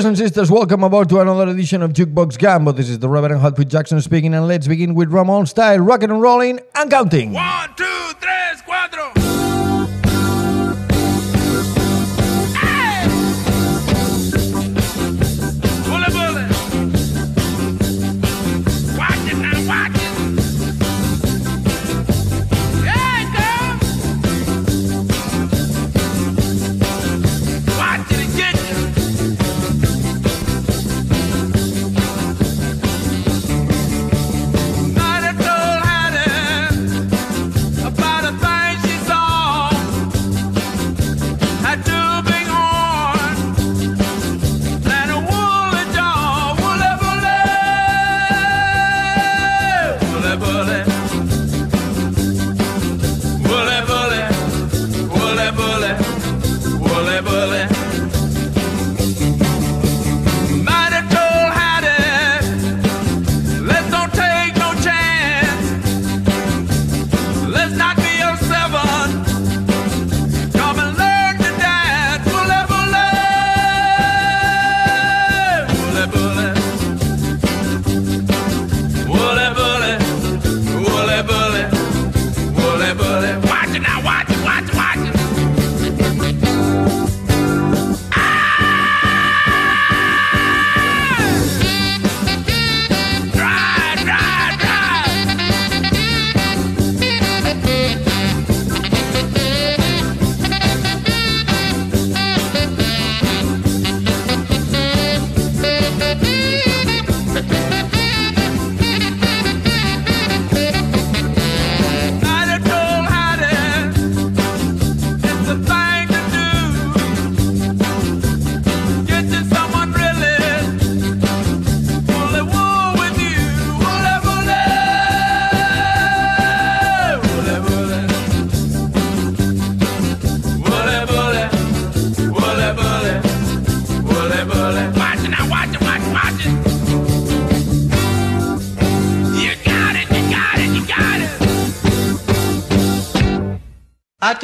Brothers 0.00 0.18
and 0.18 0.28
sisters, 0.28 0.50
welcome 0.50 0.82
aboard 0.82 1.10
to 1.10 1.20
another 1.20 1.46
edition 1.48 1.82
of 1.82 1.92
Jukebox 1.92 2.38
Gambo. 2.38 2.74
This 2.74 2.88
is 2.88 3.00
the 3.00 3.08
Reverend 3.10 3.42
Hotfoot 3.42 3.68
Jackson 3.68 4.00
speaking, 4.00 4.32
and 4.32 4.48
let's 4.48 4.66
begin 4.66 4.94
with 4.94 5.12
Ramon 5.12 5.44
style, 5.44 5.78
rocking 5.80 6.10
and 6.10 6.22
rolling 6.22 6.58
and 6.74 6.90
counting. 6.90 7.34
One, 7.34 7.68
two, 7.76 7.84
tres, 8.18 8.62
cuatro. 8.62 9.19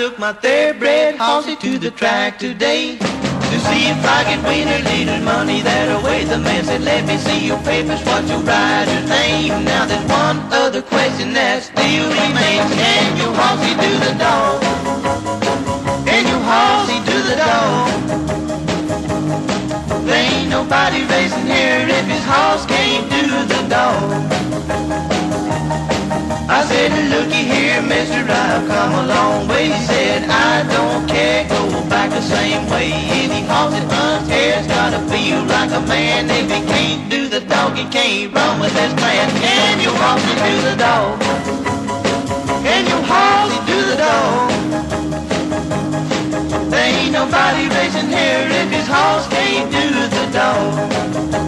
Took 0.06 0.18
my 0.20 0.32
thoroughbred 0.32 1.16
horsey 1.16 1.56
to 1.56 1.78
the 1.78 1.90
track 1.90 2.38
today 2.38 2.96
to 2.96 3.56
see 3.66 3.82
if 3.90 3.98
I 4.06 4.22
could 4.22 4.42
win 4.46 4.68
a 4.68 4.80
little 4.94 5.20
money 5.24 5.62
that 5.62 5.90
away. 5.98 6.22
The 6.22 6.38
man 6.38 6.62
said, 6.64 6.82
let 6.82 7.04
me 7.06 7.16
see 7.16 7.48
your 7.48 7.58
papers, 7.64 8.04
what's 8.06 8.30
your 8.30 8.38
rider's 8.38 9.08
name? 9.08 9.64
Now 9.64 9.84
there's 9.84 10.06
one 10.06 10.38
other 10.52 10.80
question 10.80 11.32
that 11.32 11.64
still 11.64 12.06
remains. 12.22 12.70
Can 12.82 13.16
you 13.18 13.28
horsey 13.34 13.74
do 13.82 13.92
the 14.06 14.14
dog? 14.14 14.62
Can 16.06 16.22
you 16.30 16.38
horsey 16.50 16.98
do 17.10 17.18
the 17.26 17.36
dog? 17.42 17.90
There 20.06 20.22
ain't 20.22 20.50
nobody 20.50 21.02
racing 21.02 21.46
here 21.50 21.82
if 21.82 22.06
his 22.06 22.24
horse 22.30 22.64
can't 22.66 23.10
do 23.10 23.24
the 23.52 23.60
dog. 23.68 25.25
Said, 26.68 26.92
looky 27.10 27.42
here, 27.44 27.80
mister, 27.82 28.26
I've 28.28 28.66
come 28.66 28.92
a 28.94 29.06
long 29.06 29.48
way. 29.48 29.66
He 29.66 29.80
said, 29.86 30.28
I 30.28 30.62
don't 30.66 31.06
care, 31.08 31.48
go 31.48 31.62
back 31.88 32.10
the 32.10 32.20
same 32.20 32.68
way. 32.68 32.90
Any 32.92 33.46
horse 33.46 33.72
that 33.74 33.86
runs 33.90 34.28
here's 34.28 34.66
gotta 34.66 34.98
feel 35.10 35.44
like 35.44 35.70
a 35.70 35.80
man. 35.86 36.28
If 36.28 36.50
he 36.50 36.60
can't 36.66 37.08
do 37.08 37.28
the 37.28 37.40
dog, 37.40 37.76
he 37.76 37.84
can't 37.84 38.34
run 38.34 38.60
with 38.60 38.72
his 38.72 38.92
plan. 38.94 39.30
Can 39.40 39.80
you 39.80 39.90
horse 39.94 40.26
do 40.46 40.54
the 40.68 40.76
dog? 40.76 41.20
Can 42.66 42.82
you 42.90 42.98
horse 43.10 43.56
do 43.70 43.78
the 43.90 43.96
dog? 43.96 44.50
There 46.70 46.84
ain't 46.84 47.12
nobody 47.12 47.68
racing 47.68 48.08
here 48.08 48.48
if 48.60 48.70
his 48.70 48.88
horse 48.88 49.26
can't 49.28 49.70
do 49.70 49.86
the 50.16 50.26
dog. 50.32 51.45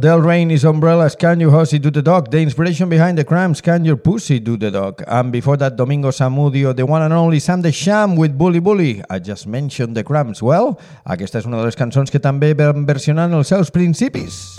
Del 0.00 0.22
Rain 0.22 0.50
is 0.50 0.64
umbrellas. 0.64 1.14
Can 1.14 1.40
you 1.40 1.50
hussy 1.50 1.78
do 1.78 1.90
the 1.90 2.00
dog? 2.00 2.30
The 2.30 2.40
inspiration 2.40 2.88
behind 2.88 3.18
the 3.18 3.24
cramps. 3.24 3.60
Can 3.60 3.84
your 3.84 3.98
pussy 3.98 4.40
do 4.40 4.56
the 4.56 4.70
dog? 4.70 5.02
And 5.06 5.30
before 5.30 5.58
that, 5.58 5.76
Domingo 5.76 6.10
Samudio, 6.10 6.74
the 6.74 6.86
one 6.86 7.02
and 7.02 7.12
only 7.12 7.38
Sam 7.38 7.60
the 7.60 7.70
Sham 7.70 8.16
with 8.16 8.38
Bully 8.38 8.60
Bully. 8.60 9.02
I 9.10 9.18
just 9.18 9.46
mentioned 9.46 9.94
the 9.94 10.02
cramps. 10.02 10.40
Well, 10.40 10.80
aquesta 11.04 11.44
és 11.44 11.44
una 11.44 11.60
de 11.60 11.68
les 11.68 11.76
cançons 11.76 12.08
que 12.08 12.18
també 12.18 12.54
van 12.56 12.86
versionant 12.88 13.36
els 13.36 13.52
seus 13.52 13.68
principis. 13.68 14.56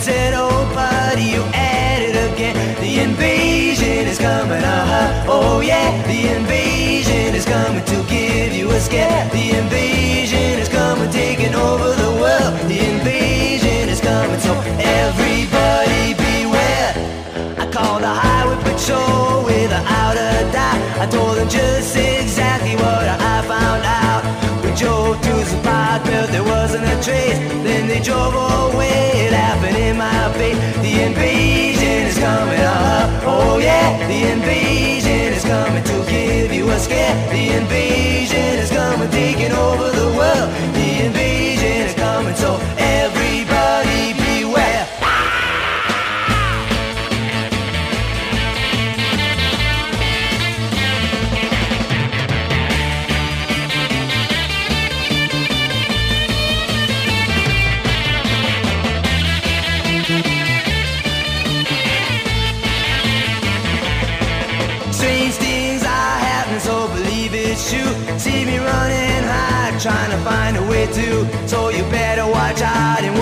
Said, 0.00 0.34
Oh, 0.36 0.70
buddy, 0.74 1.24
you 1.24 1.42
at 1.54 2.02
it 2.02 2.16
again. 2.32 2.54
The 2.80 3.00
invasion 3.00 4.06
is 4.06 4.18
coming, 4.18 4.62
uh 4.62 4.86
huh. 4.86 5.24
Oh, 5.28 5.60
yeah, 5.60 5.90
the 6.06 6.36
invasion 6.36 7.34
is 7.34 7.44
coming 7.44 7.84
to 7.84 7.96
give 8.08 8.52
you 8.52 8.70
a 8.70 8.80
scare. 8.80 9.28
The 9.30 9.58
invasion 9.58 10.58
is 10.58 10.68
coming, 10.68 11.10
taking 11.10 11.54
over 11.54 11.90
the 11.94 12.10
world. 12.22 12.54
The 12.68 12.78
invasion 12.78 13.88
is 13.88 14.00
coming, 14.00 14.40
so 14.40 14.52
everybody 14.78 16.14
beware. 16.14 16.92
I 17.58 17.68
called 17.70 18.02
the 18.02 18.14
highway 18.24 18.56
patrol 18.62 19.44
without 19.44 20.16
a 20.16 20.52
doubt. 20.52 20.80
I 21.02 21.06
told 21.10 21.38
them 21.38 21.48
just 21.48 21.96
exactly 21.96 22.76
what 22.76 23.06
I 23.08 23.42
found 23.42 23.82
out. 23.84 24.22
We 24.62 24.70
drove 24.74 25.20
to 25.20 25.34
the 25.50 25.60
park, 25.64 26.02
but 26.04 26.30
there 26.30 26.44
wasn't 26.44 26.67
a 26.67 26.67
trace. 27.02 27.38
Then 27.66 27.88
they 27.88 28.00
drove 28.00 28.34
away, 28.34 29.30
laughing 29.30 29.76
in 29.76 29.96
my 29.96 30.32
face. 30.34 30.58
The 30.84 31.02
invasion 31.08 32.06
is 32.10 32.18
coming 32.18 32.60
up. 32.60 33.22
Oh 33.24 33.58
yeah, 33.58 34.06
the 34.06 34.32
invasion 34.32 35.32
is 35.32 35.44
coming 35.44 35.84
to 35.84 35.96
give 36.10 36.52
you 36.52 36.70
a 36.70 36.78
scare. 36.78 37.14
The 37.30 37.56
invasion 37.60 38.58
is 38.62 38.70
coming, 38.70 39.10
taking 39.10 39.52
over 39.52 39.90
the 39.90 40.08
world. 40.18 40.48
The 40.74 41.06
invasion 41.06 41.27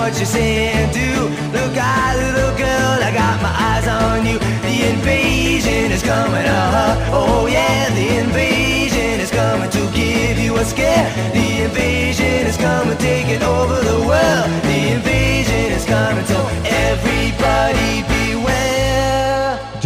what 0.06 0.16
you're 0.18 0.24
saying, 0.24 0.92
do. 0.92 1.10
Look 1.50 1.76
out, 1.76 2.14
little 2.16 2.56
girl, 2.56 2.98
I 3.02 3.10
got 3.12 3.42
my 3.42 3.50
eyes 3.50 3.88
on 3.88 4.24
you. 4.24 4.38
The 4.38 4.90
invasion 4.94 5.90
is 5.90 6.00
coming, 6.00 6.46
uh-huh. 6.46 7.10
Oh 7.12 7.46
yeah, 7.46 7.90
the 7.90 8.18
invasion 8.18 9.18
is 9.18 9.32
coming 9.32 9.68
to 9.68 9.82
give 9.90 10.38
you 10.38 10.58
a 10.58 10.64
scare. 10.64 11.10
The 11.32 11.64
invasion 11.64 12.46
is 12.46 12.56
coming, 12.56 12.96
taking 12.98 13.42
over 13.42 13.82
the 13.82 13.98
world. 14.06 14.65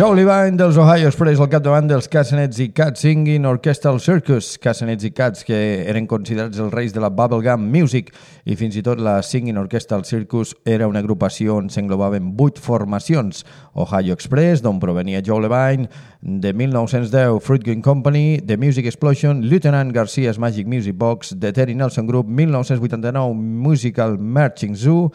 Joe 0.00 0.16
Levine 0.16 0.57
dels 0.57 0.78
Ohio 0.78 1.11
Express 1.11 1.42
al 1.45 1.50
capdavant 1.52 1.85
dels 1.90 2.07
Castanets 2.09 2.57
i 2.64 2.71
Cats 2.73 3.02
Singing 3.04 3.45
Orchestral 3.45 3.99
Circus. 4.00 4.54
Castanets 4.57 5.04
i 5.04 5.11
Cats 5.12 5.45
que 5.45 5.59
eren 5.92 6.07
considerats 6.09 6.57
els 6.57 6.73
reis 6.73 6.95
de 6.95 7.02
la 7.04 7.11
bubblegum 7.12 7.66
music 7.69 8.09
i 8.49 8.57
fins 8.57 8.78
i 8.80 8.83
tot 8.87 8.97
la 9.04 9.19
Singing 9.21 9.59
Orchestral 9.61 10.07
Circus 10.09 10.54
era 10.64 10.88
una 10.88 11.02
agrupació 11.04 11.59
on 11.61 11.69
s'englobaven 11.69 12.30
vuit 12.38 12.57
formacions. 12.57 13.42
Ohio 13.76 14.16
Express, 14.16 14.62
d'on 14.64 14.80
provenia 14.80 15.21
Joe 15.21 15.45
Levine, 15.45 15.90
de 16.23 16.54
1910 16.57 17.37
Fruit 17.45 17.69
Green 17.69 17.85
Company, 17.85 18.40
The 18.40 18.57
Music 18.57 18.88
Explosion, 18.88 19.45
Lieutenant 19.52 19.92
Garcia's 19.92 20.40
Magic 20.40 20.66
Music 20.66 20.97
Box, 20.97 21.37
The 21.37 21.52
Terry 21.52 21.76
Nelson 21.76 22.09
Group, 22.09 22.25
1989 22.25 23.37
Musical 23.37 24.16
Marching 24.16 24.80
Zoo, 24.80 25.11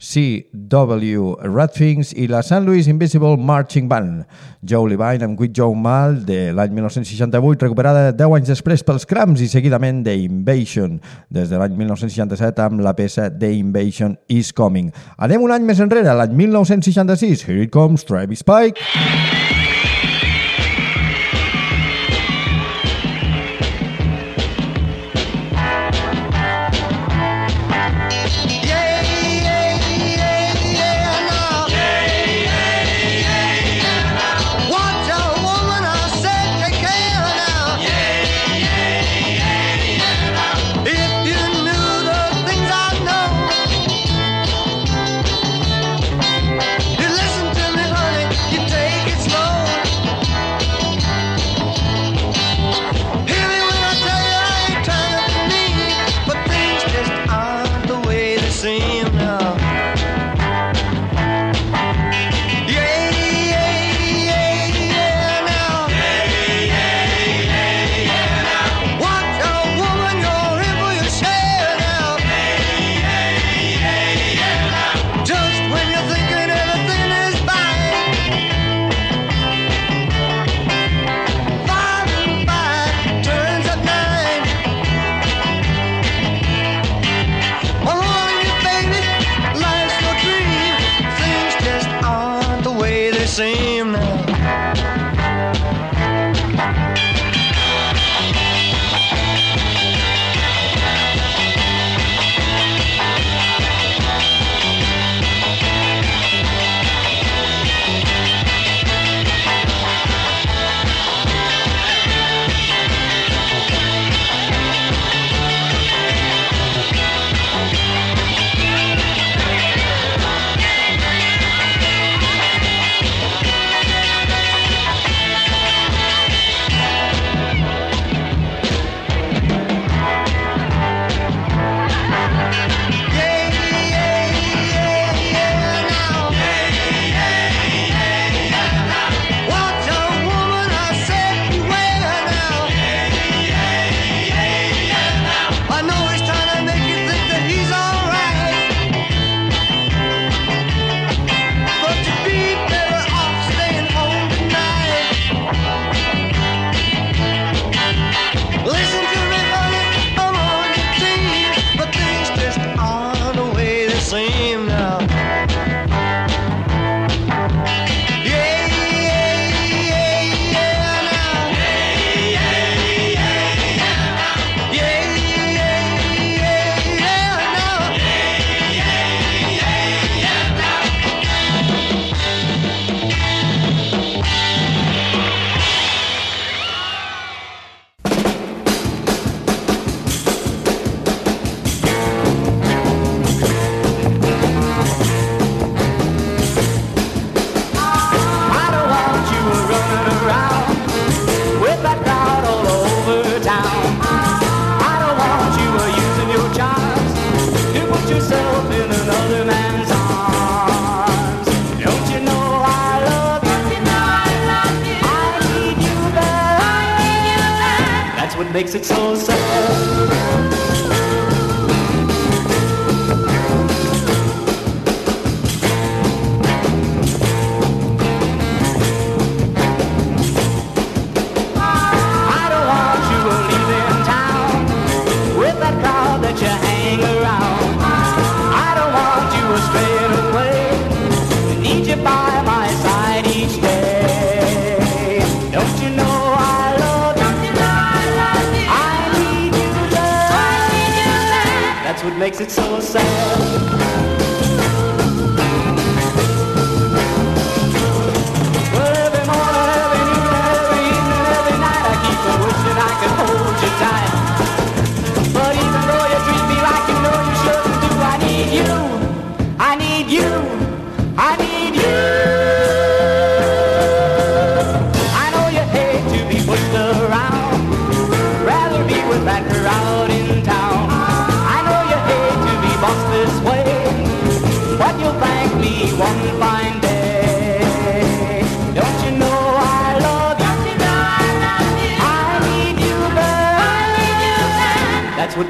C.W. 0.00 1.36
Radfings 1.44 2.14
i 2.16 2.26
la 2.26 2.40
St. 2.42 2.64
Louis 2.64 2.88
Invisible 2.88 3.36
Marching 3.36 3.88
Band. 3.88 4.24
Joe 4.64 4.88
Levine 4.88 5.28
amb 5.28 5.36
Quit 5.36 5.52
Joe 5.56 5.76
Mal 5.76 6.22
de 6.24 6.54
l'any 6.56 6.72
1968, 6.72 7.68
recuperada 7.68 8.08
10 8.16 8.36
anys 8.40 8.52
després 8.54 8.84
pels 8.86 9.04
Cramps 9.08 9.44
i 9.44 9.48
seguidament 9.52 10.00
The 10.06 10.16
Invasion, 10.24 10.98
des 11.28 11.52
de 11.52 11.60
l'any 11.60 11.76
1967 11.76 12.64
amb 12.64 12.80
la 12.80 12.96
peça 12.96 13.28
The 13.28 13.52
Invasion 13.60 14.16
is 14.32 14.54
Coming. 14.56 14.88
Anem 15.20 15.44
un 15.44 15.52
any 15.52 15.68
més 15.68 15.84
enrere, 15.84 16.16
l'any 16.16 16.32
1966. 16.46 17.44
Here 17.44 17.68
it 17.68 17.74
comes 17.76 18.08
Travis 18.08 18.40
Pike. 18.40 19.59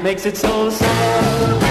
Makes 0.03 0.25
it 0.25 0.35
so 0.35 0.69
sad. 0.69 1.61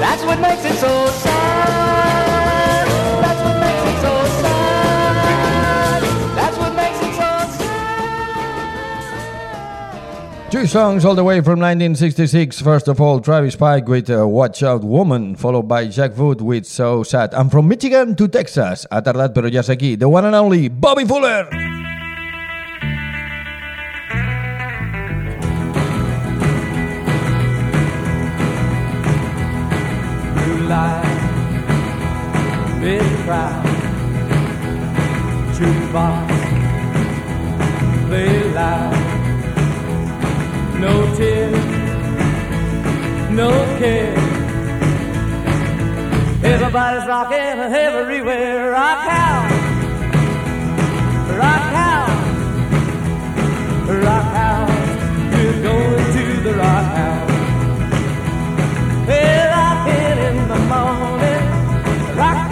That's 0.00 0.24
what 0.24 0.40
makes 0.40 0.64
it 0.64 0.74
so 0.74 1.06
sad. 1.06 2.86
That's 3.22 3.40
what 3.40 3.60
makes 3.60 3.82
it 3.86 4.00
so 4.02 4.24
sad. 4.42 6.02
That's 6.34 6.58
what 6.58 6.74
makes 6.74 6.98
it 6.98 7.14
so 7.14 7.38
sad. 10.42 10.50
Two 10.50 10.66
songs 10.66 11.04
all 11.04 11.14
the 11.14 11.22
way 11.22 11.40
from 11.40 11.60
1966. 11.60 12.60
First 12.60 12.88
of 12.88 13.00
all, 13.00 13.20
Travis 13.20 13.54
Pike 13.54 13.86
with 13.86 14.10
uh, 14.10 14.26
Watch 14.26 14.64
Out 14.64 14.82
Woman, 14.82 15.36
followed 15.36 15.68
by 15.68 15.86
Jack 15.86 16.16
Wood 16.18 16.40
with 16.40 16.66
So 16.66 17.04
Sad. 17.04 17.32
And 17.32 17.50
from 17.50 17.68
Michigan 17.68 18.16
to 18.16 18.26
Texas, 18.26 18.86
ha 18.90 19.00
tardat 19.02 19.34
però 19.34 19.46
ja 19.52 19.60
aquí, 19.62 19.96
the 19.96 20.08
one 20.08 20.24
and 20.26 20.34
only 20.34 20.68
Bobby 20.68 21.04
Fuller. 21.04 21.59
Crowd, 33.30 33.64
jukebox, 35.54 36.28
play 38.08 38.52
loud, 38.58 38.94
no 40.80 40.92
tears, 41.16 41.64
no 43.30 43.50
care. 43.78 44.18
Everybody's 46.42 47.06
rocking 47.06 47.60
everywhere, 47.72 48.72
rock 48.72 49.06
out, 49.24 49.50
rock 51.42 51.66
out, 51.92 52.10
rock 54.08 54.28
out. 54.48 54.70
We're 55.32 55.62
going 55.62 56.06
to 56.14 56.24
the 56.46 56.54
rock 56.54 56.86
house. 56.98 57.30
Well, 59.06 59.46
rocking 59.56 60.18
in 60.28 60.36
the 60.52 60.60
morning, 60.72 61.44
rocking 62.18 62.49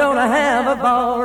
gonna 0.00 0.26
have 0.26 0.66
a 0.66 0.76
ball. 0.80 1.19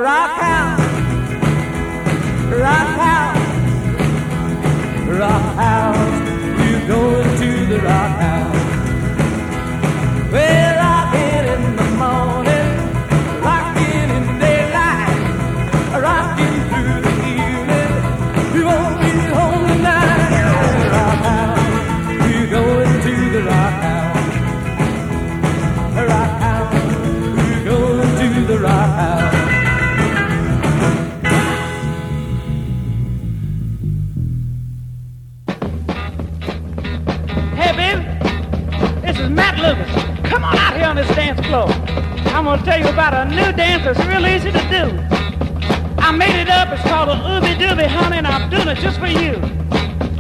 It 48.76 48.82
just 48.82 49.00
for 49.00 49.08
you. 49.08 49.38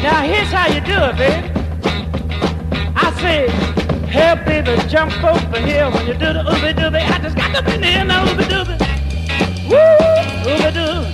Now 0.02 0.22
here's 0.24 0.52
how 0.52 0.68
you 0.68 0.82
do 0.82 0.98
it, 1.10 1.18
baby. 1.18 1.52
I 2.96 3.12
say, 3.20 3.50
hey, 4.08 4.36
baby, 4.46 4.82
jump 4.88 5.12
over 5.24 5.60
here 5.60 5.89
when 5.89 6.08
you 6.08 6.13
do 6.13 6.34
the 6.34 6.44
Ooby 6.44 6.74
Dooby. 6.74 7.02
I 7.02 7.20
just 7.20 7.36
got 7.36 7.54
to 7.56 7.62
be 7.63 7.74
in 7.76 8.08
the 8.08 8.13
Ooby 8.13 8.46
Dooby. 8.54 8.76
Woo, 9.70 10.52
Ooby 10.52 10.72
Dooby. 10.72 11.12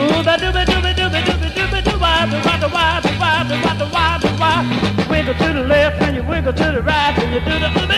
Ooh, 0.00 0.22
the 0.22 0.36
dooby 0.40 0.64
dooby 0.64 0.94
dooby 0.94 1.20
dooby 1.28 1.50
dooby 1.52 1.84
doo 1.84 1.98
wah 1.98 2.24
doo 2.24 2.40
wah 2.46 2.56
doo 2.56 2.68
wah 2.72 3.00
doo 3.00 3.10
wah 3.20 3.44
doo 3.44 3.60
wah 3.60 3.74
doo 3.74 3.88
wah 3.92 4.18
doo 4.18 4.30
wah. 4.40 5.10
Wiggle 5.10 5.34
to 5.34 5.52
the 5.52 5.64
left 5.64 6.00
and 6.00 6.16
you 6.16 6.22
wiggle 6.22 6.52
to 6.54 6.72
the 6.72 6.80
right 6.80 7.18
and 7.18 7.34
you 7.34 7.40
do 7.40 7.58
the 7.58 7.68
ooby 7.80 7.89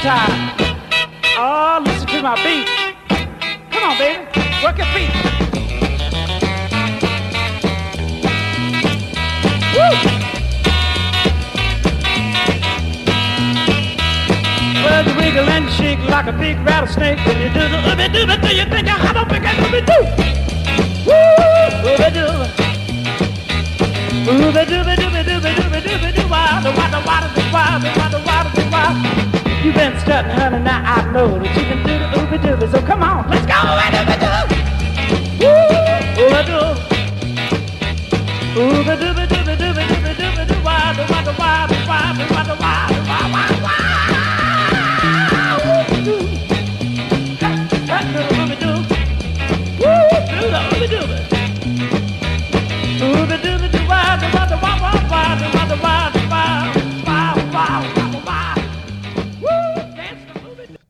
guitar. 0.00 0.54
Oh, 1.36 1.82
listen 1.84 2.06
to 2.06 2.22
my 2.22 2.34
beat. 2.44 2.66
Come 3.70 3.82
on, 3.82 3.98
baby. 3.98 4.22
Work 4.62 4.78
your 4.78 4.86
feet. 4.94 5.10
Woo! 9.74 9.90
Well, 14.84 15.04
you 15.06 15.14
wiggle 15.16 15.48
and 15.48 15.70
shake 15.72 15.98
like 16.08 16.26
a 16.26 16.32
big 16.32 16.58
rattlesnake. 16.60 17.18
When 17.26 17.40
you 17.40 17.48
do 17.48 17.60
the 17.68 17.78
ooby 17.82 18.08
dooby, 18.14 18.40
do 18.40 18.54
you 18.54 18.64
think 18.70 18.86
I 18.86 18.96
hop 19.02 19.16
up 19.16 19.28
ooby 19.28 19.80
doo? 19.84 20.04
Woo! 21.06 21.90
Ooby 21.90 22.08
dooby. 22.14 22.46
Ooby 24.28 24.64
dooby 24.64 24.94
dooby 24.96 25.22
dooby 25.24 25.50
dooby 25.58 25.80
dooby 25.82 26.14
doo 26.14 26.28
wah 26.28 26.60
the 26.60 26.70
wah 26.70 26.88
the 26.88 27.00
wah 27.04 27.20
the 27.20 27.42
wah 27.52 29.27
the 29.62 29.70
wah 29.70 29.74
the 29.74 29.82
wah 29.82 29.88
the 29.88 29.88
wah. 29.88 29.88
You 29.88 29.90
been 29.90 29.98
strutting, 30.00 30.30
honey, 30.30 30.58
now 30.60 30.82
I 30.84 31.12
know 31.12 31.38
that 31.38 31.56
you 31.56 31.62
can 31.62 31.78
do 31.86 31.98
the 31.98 32.06
ooby 32.16 32.38
dooby. 32.38 32.70
So 32.70 32.80
come 32.86 33.02
on, 33.02 33.28
let's 33.30 33.46
go 33.46 33.54
and 33.54 33.94
ooby 33.94 34.20
doo. 34.20 34.27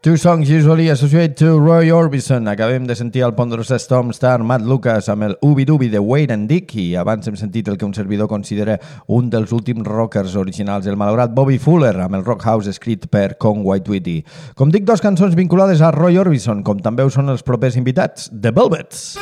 Two 0.08 0.16
songs 0.16 0.48
usually 0.48 0.88
associated 0.88 1.36
to 1.36 1.58
Roy 1.60 1.90
Orbison. 1.92 2.48
Acabem 2.48 2.86
de 2.86 2.94
sentir 2.96 3.20
el 3.26 3.34
ponderós 3.34 3.68
Storm 3.76 4.08
Star 4.16 4.40
Matt 4.40 4.64
Lucas 4.64 5.10
amb 5.12 5.26
el 5.26 5.36
Ubi 5.42 5.66
Dubi 5.68 5.90
de 5.92 5.98
Wade 6.00 6.32
and 6.32 6.48
Dick 6.48 6.72
i 6.80 6.94
abans 6.96 7.28
hem 7.28 7.36
sentit 7.36 7.68
el 7.68 7.76
que 7.76 7.84
un 7.84 7.92
servidor 7.92 8.26
considera 8.26 8.78
un 9.06 9.28
dels 9.28 9.52
últims 9.52 9.84
rockers 9.84 10.32
originals, 10.34 10.88
el 10.88 10.96
malaurat 10.96 11.36
Bobby 11.36 11.58
Fuller 11.60 11.92
amb 12.00 12.16
el 12.16 12.24
Rock 12.24 12.48
House 12.48 12.72
escrit 12.72 13.04
per 13.12 13.36
Conway 13.36 13.84
Twitty. 13.84 14.22
Com 14.56 14.72
dic, 14.72 14.88
dos 14.88 15.04
cançons 15.04 15.36
vinculades 15.36 15.84
a 15.84 15.92
Roy 15.92 16.16
Orbison, 16.16 16.64
com 16.64 16.80
també 16.80 17.04
ho 17.04 17.12
són 17.12 17.28
els 17.28 17.44
propers 17.44 17.76
invitats, 17.76 18.32
The 18.32 18.56
Velvets. 18.56 19.18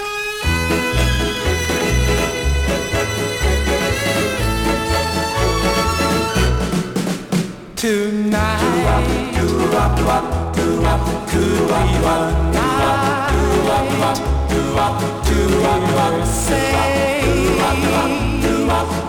Tonight 0.46 0.85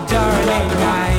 darling, 0.08 0.70
I 0.82 1.17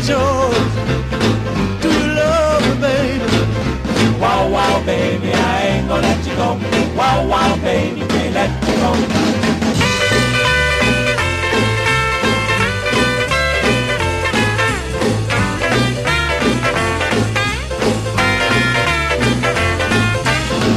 is 0.00 0.08
yours. 0.08 0.72
Do 1.82 1.88
you 1.88 2.06
love 2.14 2.62
me, 2.66 2.74
baby? 2.80 4.20
Wow, 4.20 4.48
wow, 4.50 4.82
baby, 4.84 5.32
I 5.32 5.66
ain't 5.68 5.88
gonna 5.88 6.02
let 6.02 6.26
you 6.26 6.34
go. 6.36 6.48
Wow, 6.96 7.26
wow, 7.26 7.56
baby, 7.62 8.00
can't 8.08 8.34
let 8.34 8.50
you 8.68 8.76
go. 8.82 8.90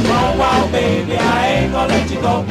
Wow, 0.08 0.38
wow, 0.38 0.72
baby, 0.72 1.16
I 1.16 1.46
ain't 1.46 1.72
gonna 1.72 1.88
let 1.88 2.10
you 2.10 2.20
go 2.20 2.44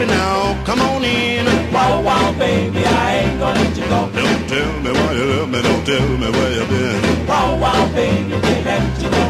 baby, 0.00 0.12
now 0.12 0.64
come 0.64 0.80
on 0.80 1.04
in. 1.04 1.46
Wow, 1.72 2.02
wow, 2.02 2.32
baby, 2.38 2.84
I 2.84 3.16
ain't 3.16 3.38
gonna 3.38 3.60
let 3.60 3.76
you 3.76 3.84
go. 3.84 4.10
Don't 4.12 4.48
tell 4.48 4.80
me 4.80 4.90
why 4.92 5.12
you 5.12 5.24
love 5.24 5.50
me, 5.50 5.62
don't 5.62 5.84
tell 5.84 6.08
me 6.18 6.30
where 6.30 6.52
you've 6.52 6.68
been. 6.68 7.26
Wow, 7.26 7.58
wow, 7.58 7.92
baby, 7.94 8.30
they 8.30 8.64
let 8.64 9.02
you 9.02 9.10
go. 9.10 9.24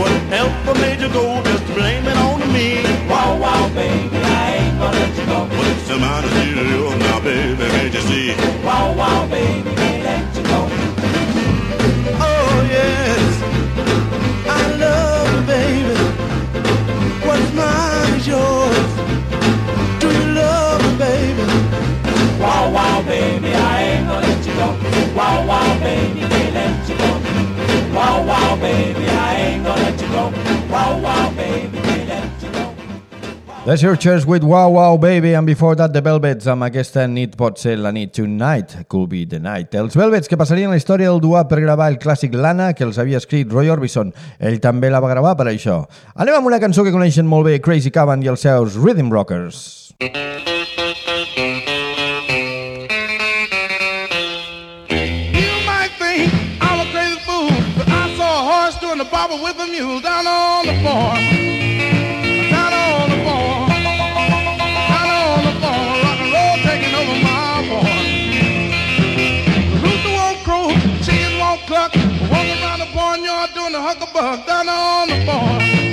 Whatever 0.00 0.74
made 0.80 1.00
you 1.00 1.08
go, 1.12 1.42
just 1.44 1.66
blame 1.66 2.06
it 2.06 2.16
on 2.16 2.40
me. 2.52 2.82
Wow, 3.08 3.38
wow, 3.38 3.68
baby, 3.74 4.16
I 4.16 4.54
ain't 4.56 4.78
gonna 4.78 4.98
let 4.98 5.16
you 5.18 5.26
go. 5.26 5.40
What's 5.56 5.88
the 5.88 5.98
matter 5.98 6.28
with 6.28 6.70
you 6.72 6.98
now, 6.98 7.20
baby, 7.20 7.64
can't 7.74 7.94
you 7.94 8.00
see? 8.00 8.34
Wow, 8.64 8.94
wow, 8.96 9.26
baby, 9.28 9.70
they 9.70 10.02
let 10.02 10.36
you 10.36 10.42
go. 10.42 10.43
Wow, 25.14 25.46
wow, 25.46 25.78
baby, 25.80 26.20
can't 26.20 26.54
let 26.54 26.88
you 26.88 26.96
go. 26.96 27.10
Wow, 27.94 28.26
wow, 28.26 28.56
baby, 28.56 29.06
I 29.08 29.34
ain't 29.36 29.64
gonna 29.64 29.82
let 29.82 30.00
you 30.00 30.08
go. 30.08 30.24
Wow, 30.70 31.00
wow, 31.00 31.30
baby. 31.36 31.84
The 33.64 33.78
Searchers 33.78 34.26
with 34.26 34.44
Wow 34.44 34.72
Wow 34.72 34.98
Baby 34.98 35.32
and 35.32 35.46
before 35.46 35.74
that 35.76 35.94
The 35.94 36.02
Velvets 36.04 36.44
amb 36.52 36.66
aquesta 36.66 37.06
nit 37.08 37.32
pot 37.40 37.56
ser 37.56 37.78
la 37.80 37.94
nit 37.96 38.12
Tonight 38.12 38.74
could 38.92 39.08
be 39.08 39.22
the 39.24 39.40
night. 39.40 39.72
Els 39.72 39.96
Velvets 39.96 40.28
que 40.28 40.36
passarien 40.36 40.68
la 40.68 40.76
història 40.76 41.08
del 41.08 41.22
duat 41.24 41.48
per 41.48 41.62
gravar 41.64 41.88
el 41.88 41.96
clàssic 41.96 42.36
Lana 42.36 42.74
que 42.76 42.84
els 42.84 43.00
havia 43.00 43.22
escrit 43.22 43.48
Roy 43.48 43.72
Orbison. 43.72 44.12
Ell 44.36 44.60
també 44.60 44.92
la 44.92 45.00
va 45.00 45.14
gravar 45.14 45.32
per 45.40 45.48
això. 45.48 45.80
Anem 46.12 46.42
amb 46.42 46.52
una 46.52 46.60
cançó 46.60 46.84
que 46.84 46.92
coneixen 46.92 47.24
molt 47.24 47.48
bé 47.48 47.56
Crazy 47.64 47.88
Cavan 47.88 48.20
i 48.20 48.28
els 48.34 48.44
seus 48.44 48.76
Rhythm 48.76 49.08
Rockers. 49.08 49.64
You 50.02 50.53
with 59.30 59.58
a 59.58 59.66
mule 59.66 60.00
down 60.00 60.26
on 60.26 60.66
the 60.66 60.74
farm. 60.82 61.16
Down 62.50 62.72
on 62.74 63.10
the 63.10 63.16
farm. 63.24 63.68
Down 64.90 65.08
on 65.08 65.44
the. 65.44 65.52
Rock 66.04 66.20
and 66.20 66.32
roll 66.34 66.56
taking 66.68 66.94
over 66.94 67.16
my 67.24 67.62
rooster 69.82 70.12
won't 70.12 70.38
crow, 70.44 70.68
won't 71.38 71.60
cluck. 71.62 71.94
Walking 72.30 72.62
around 72.62 72.80
the 72.80 72.90
barnyard 72.94 73.50
doing 73.54 73.72
the 73.72 73.80
down 74.46 74.68
on 74.68 75.08
the. 75.08 75.83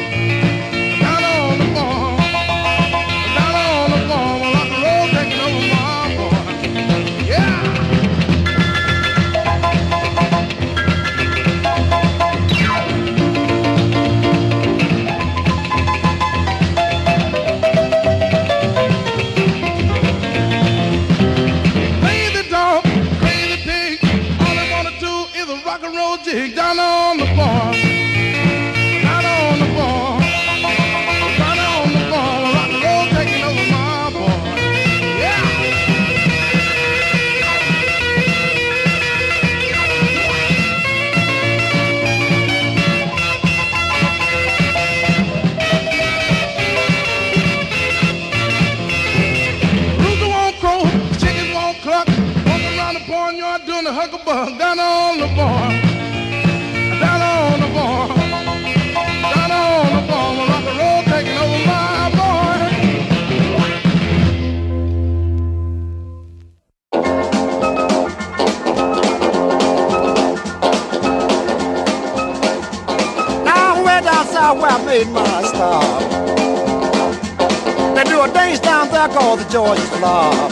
There 79.08 79.20
called 79.20 79.40
the 79.40 79.50
Georgia 79.50 79.82
Club. 79.98 80.52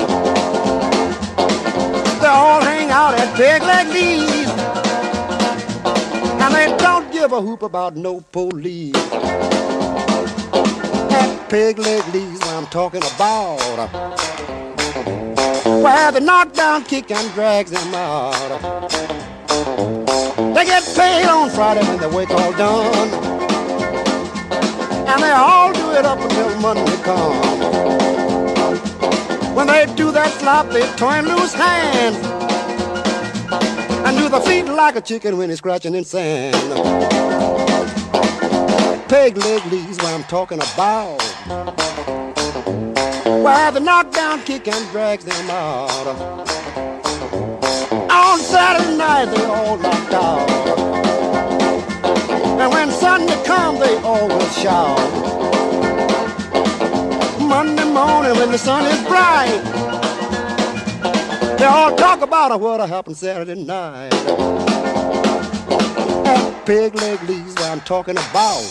They 2.19 2.27
all 2.27 2.61
hang 2.61 2.89
out 2.89 3.13
at 3.13 3.37
Big 3.37 3.61
Leg 3.61 3.87
Lee's. 3.89 4.49
And 6.41 6.53
they 6.55 6.75
don't 6.77 7.11
give 7.11 7.31
a 7.31 7.41
hoop 7.41 7.61
about 7.61 7.95
no 7.95 8.21
police. 8.31 8.95
At 11.11 11.47
Pig 11.49 11.77
Leg 11.77 12.03
Lee's 12.13 12.41
I'm 12.47 12.65
talking 12.67 13.03
about. 13.15 13.59
Where 15.83 16.11
the 16.11 16.19
knockdown 16.19 16.83
kick 16.83 17.11
and 17.11 17.31
drags 17.33 17.71
them 17.71 17.93
out. 17.93 18.89
They 20.55 20.65
get 20.65 20.83
paid 20.95 21.25
on 21.25 21.49
Friday 21.51 21.85
when 21.87 21.99
the 21.99 22.09
work 22.09 22.31
all 22.31 22.51
done. 22.53 23.09
And 25.07 25.21
they 25.21 25.31
all 25.31 25.71
do 25.71 25.91
it 25.91 26.05
up 26.05 26.19
until 26.19 26.59
Monday 26.59 26.97
comes. 27.03 27.98
When 29.55 29.67
they 29.67 29.85
do 29.95 30.11
that 30.11 30.31
slop, 30.39 30.69
they 30.69 30.85
turn 30.95 31.25
loose 31.25 31.53
hands. 31.53 32.17
And 34.05 34.17
do 34.17 34.29
the 34.29 34.39
feet 34.41 34.63
like 34.63 34.95
a 34.95 35.01
chicken 35.01 35.37
when 35.37 35.49
it's 35.49 35.59
scratching 35.59 35.95
in 35.95 36.05
sand. 36.05 36.55
Peg 39.09 39.37
leg 39.37 39.65
leaves 39.71 39.97
what 39.97 40.13
I'm 40.13 40.23
talking 40.23 40.59
about. 40.59 41.19
Where 43.25 43.71
the 43.71 43.79
knockdown 43.79 44.41
kick 44.43 44.67
and 44.67 44.89
drags 44.91 45.25
them 45.25 45.49
out. 45.49 46.07
On 48.11 48.39
Saturday 48.39 48.97
night 48.97 49.25
they 49.25 49.45
all 49.45 49.77
knocked 49.77 50.13
out. 50.13 50.49
And 52.59 52.71
when 52.71 52.91
Sunday 52.91 53.43
comes 53.45 53.79
they 53.79 53.95
always 53.97 54.57
shout. 54.57 55.38
Monday 57.49 57.83
morning 57.85 58.35
when 58.37 58.51
the 58.51 58.59
sun 58.59 58.85
is 58.85 59.01
bright, 59.07 59.49
they 61.57 61.65
all 61.65 61.95
talk 61.95 62.21
about 62.21 62.59
what 62.61 62.87
happened 62.87 63.17
Saturday 63.17 63.55
night. 63.55 64.13
At 66.27 66.65
Pig 66.67 66.93
Leg 66.93 67.19
Lee's 67.23 67.55
what 67.55 67.71
I'm 67.71 67.81
talking 67.81 68.17
about. 68.17 68.61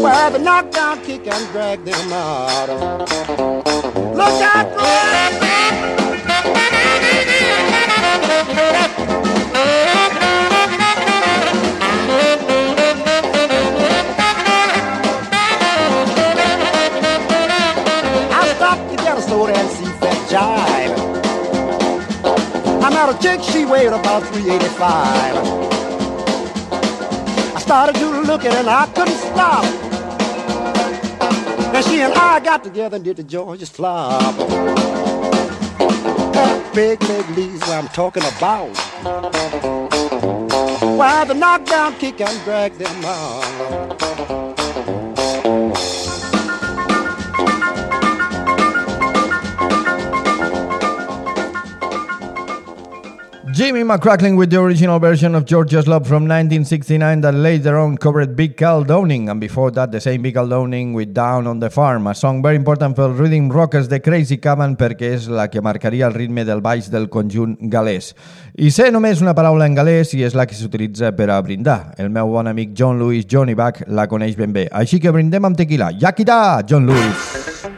Where 0.00 0.30
the 0.30 0.38
knockdown 0.38 1.02
kick 1.02 1.26
and 1.26 1.50
drag 1.50 1.84
them 1.84 2.12
out. 2.12 2.68
Look 4.14 4.40
out 4.40 4.78
for 4.78 5.04
Jive. 20.34 20.92
I 22.82 22.90
met 22.90 23.08
a 23.08 23.16
chick, 23.22 23.40
she 23.40 23.64
weighed 23.64 23.92
about 23.92 24.24
385. 24.34 24.82
I 27.54 27.60
started 27.60 27.94
to 27.94 28.22
looking 28.22 28.50
and 28.50 28.68
I 28.68 28.86
couldn't 28.96 29.14
stop. 29.14 29.64
And 31.72 31.84
she 31.84 32.00
and 32.00 32.12
I 32.14 32.40
got 32.40 32.64
together 32.64 32.96
and 32.96 33.04
did 33.04 33.18
the 33.18 33.22
Georgia 33.22 33.64
flop. 33.64 34.34
That 36.34 36.74
big 36.74 37.00
leg 37.04 37.28
leaves 37.36 37.60
what 37.60 37.70
I'm 37.70 37.86
talking 37.88 38.24
about. 38.36 38.76
Why 40.98 41.24
the 41.26 41.34
knockdown 41.34 41.94
kick 42.00 42.20
and 42.20 42.44
drag 42.44 42.72
them 42.72 43.04
out. 43.04 44.43
Jimmy 53.54 53.84
McCrackling 53.84 54.36
with 54.36 54.50
the 54.50 54.60
original 54.60 54.98
version 54.98 55.32
of 55.36 55.44
Georgia's 55.44 55.86
Love 55.86 56.08
from 56.08 56.24
1969 56.24 57.20
that 57.20 57.34
later 57.34 57.78
on 57.78 57.96
covered 57.96 58.34
Big 58.34 58.56
Cal 58.56 58.82
Downing, 58.82 59.28
and 59.28 59.40
before 59.40 59.70
that, 59.70 59.92
the 59.92 60.00
same 60.00 60.22
Big 60.22 60.34
Cal 60.34 60.48
Downing 60.48 60.92
with 60.92 61.14
Down 61.14 61.46
on 61.46 61.60
the 61.60 61.70
Farm, 61.70 62.08
a 62.08 62.16
song 62.16 62.42
very 62.42 62.56
important 62.56 62.96
for 62.96 63.12
Rhythm 63.12 63.48
Rockers 63.48 63.86
de 63.86 64.00
Crazy 64.00 64.38
Caban 64.38 64.74
perquè 64.74 65.12
és 65.14 65.28
la 65.30 65.46
que 65.52 65.62
marcaria 65.62 66.08
el 66.08 66.18
ritme 66.18 66.42
del 66.44 66.64
baix 66.66 66.90
del 66.90 67.06
conjunt 67.06 67.54
galès. 67.70 68.10
I 68.58 68.74
sé 68.74 68.90
només 68.90 69.22
una 69.22 69.36
paraula 69.38 69.70
en 69.70 69.78
galès 69.78 70.16
i 70.18 70.24
és 70.26 70.34
la 70.34 70.48
que 70.50 70.58
s'utilitza 70.58 71.14
per 71.14 71.30
a 71.30 71.38
brindar. 71.38 71.94
El 71.96 72.10
meu 72.10 72.34
bon 72.34 72.50
amic 72.50 72.74
John 72.74 72.98
Lewis, 72.98 73.30
Johnny 73.30 73.54
Bach, 73.54 73.84
la 73.86 74.08
coneix 74.10 74.34
ben 74.34 74.50
bé. 74.50 74.66
Així 74.72 74.98
que 74.98 75.14
brindem 75.14 75.46
amb 75.46 75.62
tequila. 75.62 75.92
Yakida, 75.94 76.64
John 76.66 76.90
Lewis! 76.90 77.73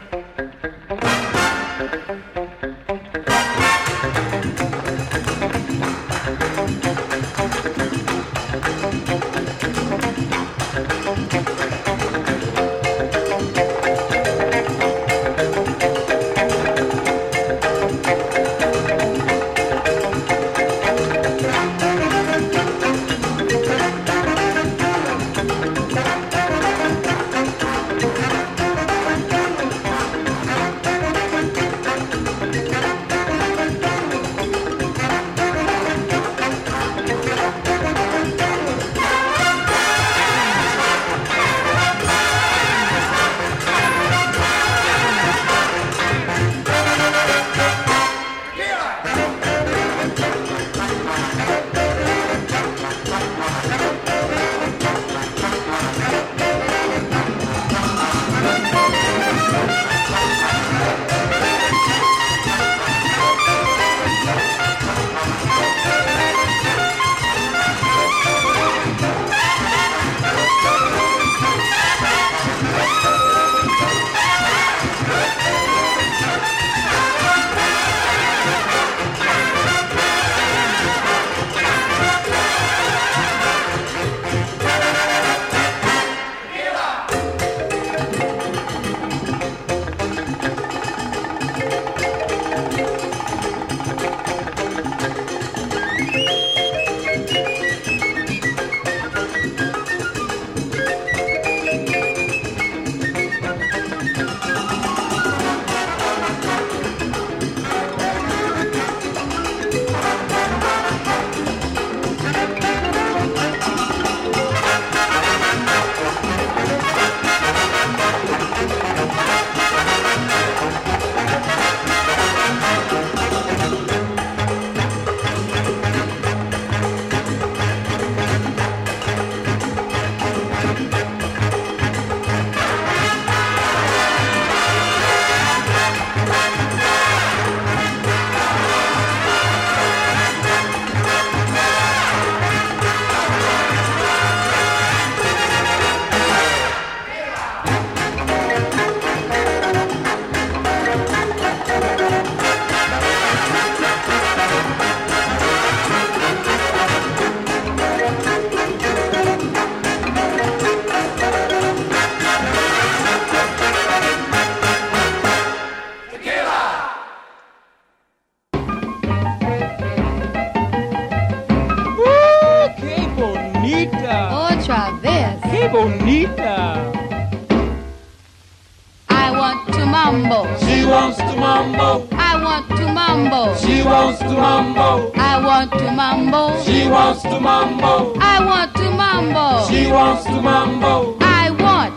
Mambo. 183.23 183.55
She 183.57 183.83
wants 183.83 184.19
to 184.19 184.29
mambo. 184.29 185.11
I 185.15 185.43
want 185.43 185.71
to 185.73 185.91
mambo. 185.91 186.61
She 186.63 186.87
wants 186.87 187.21
to 187.23 187.39
mambo. 187.39 188.13
I 188.19 188.43
want 188.45 188.75
to 188.75 188.91
mambo. 188.91 189.67
She 189.67 189.87
wants 189.91 190.23
to 190.25 190.41
mambo. 190.41 191.17
I 191.21 191.49
want. 191.51 191.93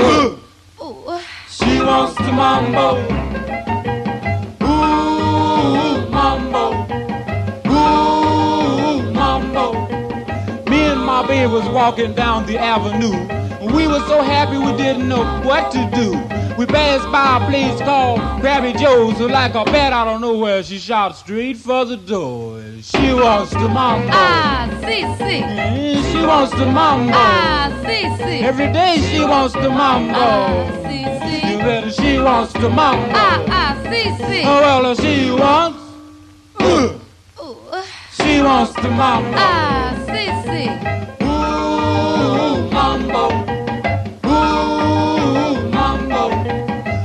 Ooh. 0.00 0.38
She 1.50 1.80
wants 1.80 2.16
to 2.16 2.32
mambo. 2.32 2.96
Ooh, 4.62 6.08
mambo. 6.10 6.64
Ooh, 7.68 9.12
mambo. 9.12 9.72
Me 10.70 10.80
and 10.86 11.04
my 11.04 11.26
baby 11.26 11.52
was 11.52 11.68
walking 11.68 12.14
down 12.14 12.46
the 12.46 12.58
avenue. 12.58 13.14
And 13.14 13.70
we 13.74 13.86
were 13.86 14.00
so 14.08 14.22
happy 14.22 14.58
we 14.58 14.76
didn't 14.76 15.08
know 15.08 15.24
what 15.42 15.70
to 15.72 15.88
do. 15.94 16.14
We 16.56 16.66
passed 16.66 17.10
by 17.10 17.38
a 17.44 17.50
place 17.50 17.80
called 17.80 18.20
Krabby 18.40 18.78
Joe's. 18.78 19.16
So 19.18 19.26
like 19.26 19.54
a 19.54 19.64
bat 19.64 19.92
out 19.92 20.06
of 20.06 20.20
nowhere, 20.20 20.62
she 20.62 20.78
shot 20.78 21.16
straight 21.16 21.56
for 21.56 21.84
the 21.84 21.96
door. 21.96 22.62
She 22.80 23.12
wants 23.12 23.50
to 23.52 23.66
mambo. 23.68 24.08
Ah, 24.12 24.68
si, 24.80 25.00
si. 25.18 25.42
Mm, 25.42 26.12
She 26.12 26.24
wants 26.24 26.52
to 26.54 26.64
mambo. 26.66 27.12
Ah, 27.14 27.82
si, 27.84 28.02
si. 28.16 28.44
Every 28.44 28.72
day 28.72 28.96
she 29.10 29.20
wants 29.24 29.54
to 29.54 29.68
mambo. 29.68 30.14
Ah, 30.14 30.70
si, 30.86 31.50
You 31.50 31.58
better 31.58 31.90
she 31.90 32.18
wants 32.20 32.52
to 32.52 32.68
mambo. 32.68 33.12
Ah, 33.14 33.44
ah, 33.48 33.80
si, 33.90 34.02
si. 34.24 34.42
Oh, 34.46 34.60
well, 34.60 34.94
she 34.94 35.30
wants. 35.32 35.78
Ooh. 36.62 37.00
she 38.12 38.40
wants 38.42 38.74
to 38.74 38.88
mambo. 38.90 39.34
Ah, 39.36 39.92
si, 40.06 40.24
si. 40.46 40.93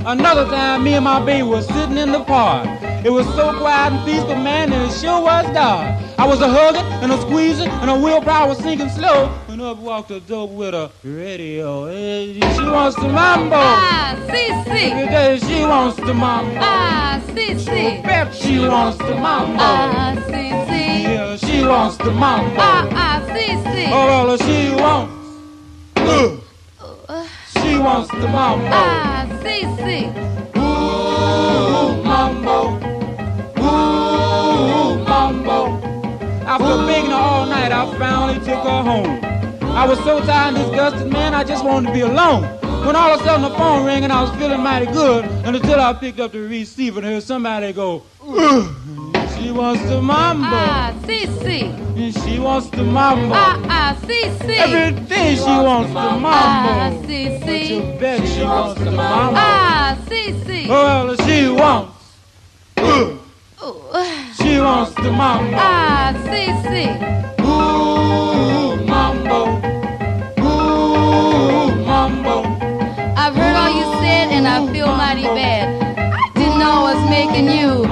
Another 0.05 0.45
time, 0.45 0.83
me 0.83 0.93
and 0.95 1.03
my 1.05 1.23
baby 1.23 1.43
was 1.43 1.67
sitting 1.67 1.97
in 1.97 2.12
the 2.12 2.23
park. 2.23 2.67
It 3.05 3.12
was 3.12 3.25
so 3.35 3.57
quiet 3.57 3.93
and 3.93 4.05
peaceful, 4.05 4.35
man, 4.35 4.71
and 4.73 4.89
it 4.91 4.93
sure 4.95 5.21
was 5.21 5.45
dark. 5.53 6.01
I 6.17 6.25
was 6.27 6.41
a 6.41 6.47
hugging 6.49 6.85
and 7.03 7.12
a 7.12 7.21
squeezing, 7.21 7.69
and 7.69 7.89
a 7.89 7.95
wheelbarrow 7.95 8.47
was 8.49 8.57
sinking 8.59 8.89
slow. 8.89 9.29
And 9.47 9.62
up 9.62 9.77
walked 9.77 10.12
a 10.12 10.19
dope 10.21 10.51
with 10.51 10.73
a 10.73 10.89
radio. 11.03 11.85
Eh, 11.85 12.33
She 12.55 12.63
wants 12.63 12.95
to 12.97 13.07
mambo. 13.07 13.55
Ah, 13.57 14.15
si. 14.27 14.45
Every 14.71 15.07
day 15.07 15.39
she 15.39 15.62
wants 15.65 15.97
to 15.97 16.13
mambo. 16.13 16.59
Ah, 16.62 17.21
si, 17.35 17.57
si. 17.59 18.01
Bet 18.01 18.33
she 18.33 18.59
wants 18.59 18.97
to 18.99 19.13
mambo. 19.15 19.57
Ah, 19.59 20.15
si, 20.27 20.31
si. 20.31 21.03
Yeah, 21.03 21.35
she 21.38 21.63
wants 21.65 21.97
to 21.97 22.12
mambo. 22.12 22.55
Ah, 22.57 22.88
ah, 22.91 23.21
si, 23.33 23.47
si. 23.47 23.85
Oh, 23.91 24.27
well, 24.27 24.38
she 24.38 24.71
wants. 24.81 25.13
Uh. 25.97 26.38
She 27.80 27.84
wants 27.84 28.10
to 28.10 28.28
mambo. 28.28 28.68
Ah, 28.72 29.26
si, 29.42 29.62
si. 29.80 30.00
Ooh, 30.60 32.04
mambo. 32.04 32.76
Ooh, 33.58 35.04
mambo. 35.06 35.80
After 36.46 36.86
begging 36.86 37.12
her 37.12 37.15
all 37.15 37.46
night, 37.46 37.72
I 37.72 37.98
finally 37.98 38.39
took 38.39 38.63
her 38.63 38.84
home. 38.84 39.24
I 39.78 39.88
was 39.88 39.98
so 40.00 40.20
tired 40.20 40.56
and 40.56 40.58
disgusted, 40.58 41.08
man, 41.10 41.34
I 41.34 41.46
just 41.46 41.63
wanted 41.63 41.88
to 41.88 41.94
be 41.94 42.02
alone. 42.02 42.44
When 42.86 42.98
all 42.98 43.13
of 43.13 43.22
a 43.22 43.24
sudden 43.24 43.44
the 43.44 43.58
phone 43.58 43.86
rang 43.86 44.04
and 44.04 44.12
I 44.12 44.24
was 44.24 44.32
feeling 44.32 44.62
mighty 44.62 44.88
good, 44.88 45.24
and 45.46 45.56
until 45.56 45.80
I 45.80 45.94
picked 45.94 46.20
up 46.20 46.34
the 46.34 46.39
receiver 46.39 47.00
and 47.00 47.08
heard 47.08 47.24
somebody 47.24 47.72
go, 47.72 48.04
"Ugh." 48.28 49.18
She 49.39 49.52
wants 49.52 49.82
the 49.84 50.02
mambo, 50.02 50.47
Ah, 50.52 50.93
si, 51.06 51.25
si. 51.25 52.12
she 52.12 52.39
wants 52.39 52.67
the 52.69 52.84
mambo. 52.84 53.34
Ah, 53.36 53.60
ah, 53.69 53.97
si, 54.06 54.21
si. 54.45 54.56
Everything 54.56 55.36
she 55.36 55.43
wants 55.43 55.93
the 55.93 55.99
Ah, 55.99 56.17
mambo. 56.17 57.08
si, 57.08 57.39
But 57.39 57.69
you 57.69 57.82
bet 57.99 58.28
she 58.28 58.43
wants 58.43 58.80
the 58.82 58.91
mambo. 58.91 59.34
Ah, 59.38 59.97
si, 60.08 60.34
si. 60.45 60.67
Well, 60.69 61.15
she 61.25 61.49
wants, 61.49 61.91
Ooh. 62.80 63.19
she 64.41 64.60
wants 64.60 64.93
the 64.95 65.12
mambo. 65.12 65.58
Ah, 65.58 66.13
si, 66.30 66.43
si. 66.67 66.86
Ooh, 67.43 68.75
mambo. 68.86 69.39
Ooh, 70.39 71.75
mambo. 71.86 72.36
I've 73.17 73.36
heard 73.36 73.56
all 73.56 73.71
you 73.80 73.86
said 74.02 74.32
and 74.32 74.47
I 74.47 74.65
feel 74.71 74.88
mighty 74.95 75.23
bad. 75.23 75.67
I 75.97 76.30
didn't 76.36 76.60
know 76.60 76.71
I 76.86 76.93
was 76.93 77.10
making 77.10 77.49
you 77.49 77.86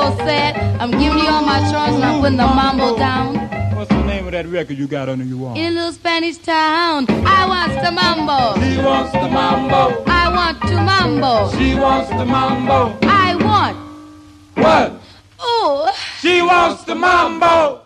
so 0.00 0.16
sad. 0.24 0.56
I'm 0.80 0.90
giving 0.92 1.18
you 1.18 1.28
all 1.28 1.44
my 1.44 1.60
charms 1.70 1.96
and 1.96 2.04
I'm 2.04 2.20
putting 2.20 2.36
the 2.38 2.46
mambo 2.46 2.96
down. 2.96 3.36
What's 3.76 3.90
the 3.90 4.02
name 4.04 4.26
of 4.26 4.32
that 4.32 4.46
record 4.46 4.78
you 4.78 4.86
got 4.86 5.08
under 5.08 5.24
your 5.24 5.48
arm? 5.48 5.56
In 5.56 5.72
a 5.72 5.76
little 5.76 5.92
Spanish 5.92 6.38
town, 6.38 7.06
I 7.08 7.46
want 7.46 7.72
the 7.84 7.92
mambo. 7.92 8.60
She 8.60 8.78
wants 8.78 9.12
the 9.12 9.28
mambo. 9.28 10.04
I 10.06 10.24
want 10.34 10.60
to 10.62 10.76
mambo. 10.90 11.50
She 11.58 11.74
wants 11.74 12.10
the 12.10 12.24
mambo. 12.24 12.98
I 13.02 13.36
want. 13.36 13.76
What? 14.54 14.92
Ooh. 15.44 15.92
She 16.20 16.42
wants 16.42 16.84
the 16.84 16.94
mambo. 16.94 17.82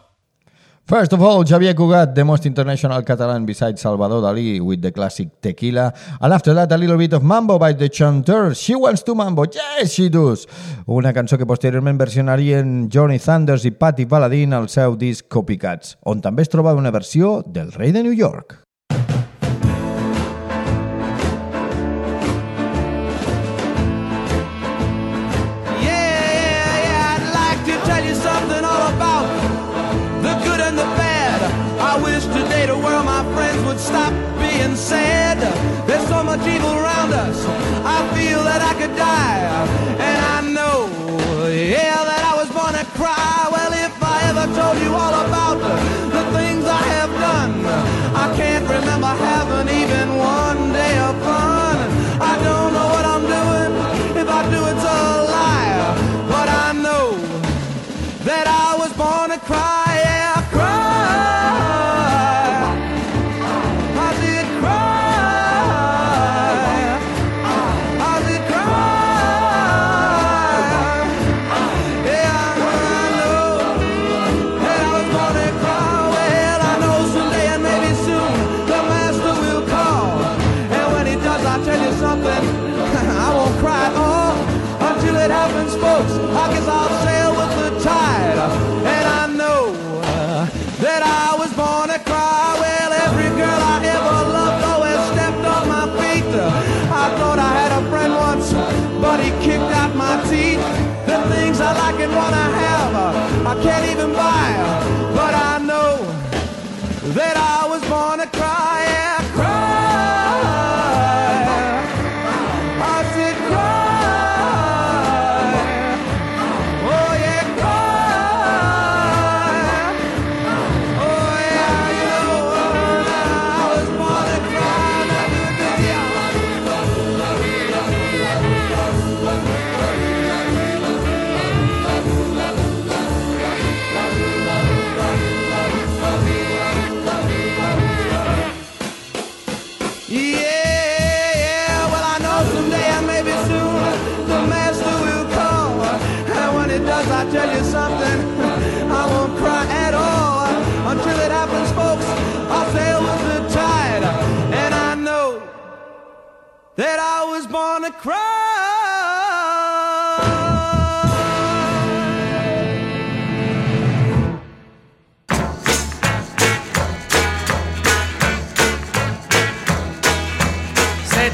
First 0.86 1.14
of 1.14 1.22
all, 1.22 1.46
Xavier 1.46 1.72
Cugat, 1.72 2.14
the 2.14 2.26
most 2.26 2.44
international 2.44 3.02
Catalan 3.02 3.46
besides 3.46 3.80
Salvador 3.80 4.20
Dali 4.20 4.60
with 4.60 4.82
the 4.82 4.92
classic 4.92 5.40
Tequila. 5.40 5.94
And 6.20 6.30
after 6.30 6.52
that, 6.52 6.70
a 6.72 6.76
little 6.76 6.98
bit 6.98 7.14
of 7.14 7.22
Mambo 7.22 7.58
by 7.58 7.72
the 7.72 7.88
Chanteurs. 7.88 8.58
She 8.58 8.74
wants 8.74 9.02
to 9.04 9.14
Mambo. 9.14 9.44
Yes, 9.50 9.92
she 9.92 10.10
does. 10.10 10.46
Una 10.86 11.14
cançó 11.14 11.38
que 11.38 11.46
posteriorment 11.46 11.98
versionarien 11.98 12.90
Johnny 12.90 13.18
Thunders 13.18 13.64
i 13.64 13.70
Patty 13.70 14.04
Paladin 14.04 14.52
al 14.52 14.68
seu 14.68 14.98
disc 15.00 15.24
Copycats, 15.32 15.96
on 16.04 16.20
també 16.20 16.44
es 16.44 16.52
troba 16.52 16.76
una 16.76 16.92
versió 16.92 17.40
del 17.46 17.72
rei 17.72 17.90
de 17.90 18.02
New 18.04 18.12
York. 18.12 18.63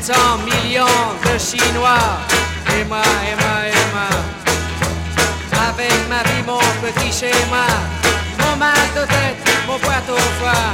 Millions 0.08 0.86
de 1.24 1.38
Chinois. 1.38 2.18
Et 2.74 2.84
moi, 2.84 3.02
et 3.28 3.36
moi, 3.36 3.56
et 3.68 3.86
moi. 3.92 4.08
Avec 5.68 6.08
ma 6.08 6.22
vie, 6.22 6.42
mon 6.46 6.58
petit 6.80 7.12
schéma. 7.12 7.66
Mon 8.38 8.56
mal 8.56 8.86
de 8.94 9.04
tête, 9.06 9.36
mon 9.66 9.78
poids 9.78 10.02
au 10.08 10.18
foie. 10.38 10.70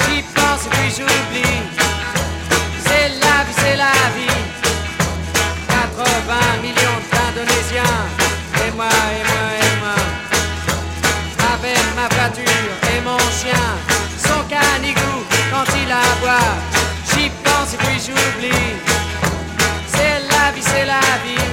J'y 0.00 0.22
pense 0.22 0.66
puis 0.70 0.90
j'oublie. 0.90 1.62
C'est 2.86 3.08
la 3.24 3.44
vie, 3.44 3.56
c'est 3.56 3.76
la 3.76 3.92
vie. 4.16 4.42
80 5.68 6.34
millions 6.62 7.00
d'Indonésiens. 7.12 7.98
Et 8.66 8.70
moi, 8.72 8.88
et 9.16 9.22
moi, 9.30 9.46
et 9.62 9.76
moi. 9.80 9.96
Avec 11.54 11.84
ma 11.96 12.08
voiture 12.14 12.72
et 12.94 13.00
mon 13.00 13.18
chien. 13.30 13.85
J'oublie. 18.06 18.76
C'est 19.94 20.20
la 20.30 20.52
vie, 20.52 20.62
c'est 20.62 20.86
la 20.86 21.06
vie. 21.24 21.48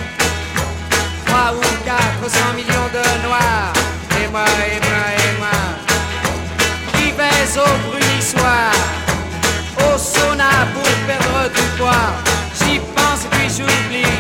3 1.26 1.54
ou 1.58 1.62
400 1.86 2.54
millions 2.56 2.90
de 2.98 3.28
noirs. 3.28 3.74
Et 4.22 4.28
moi, 4.28 4.46
et 4.72 4.80
moi, 4.88 5.04
et 5.24 5.34
moi. 5.42 5.60
Qui 6.94 7.12
baise 7.12 7.58
au 7.58 7.90
brunissoir. 7.90 8.72
Au 9.86 9.98
sauna 9.98 10.52
pour 10.74 10.92
perdre 11.08 11.50
du 11.56 11.66
poids. 11.78 12.12
J'y 12.60 12.80
pense 12.96 13.26
et 13.26 13.30
puis 13.32 13.50
j'oublie. 13.50 14.18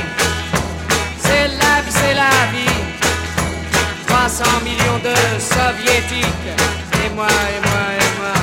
C'est 1.24 1.48
la 1.62 1.82
vie, 1.84 1.96
c'est 2.00 2.16
la 2.16 2.36
vie. 2.54 2.80
300 4.08 4.44
millions 4.64 5.00
de 5.04 5.16
soviétiques. 5.40 6.50
Et 7.04 7.10
moi, 7.16 7.28
et 7.28 7.60
moi, 7.68 7.84
et 8.02 8.12
moi. 8.20 8.36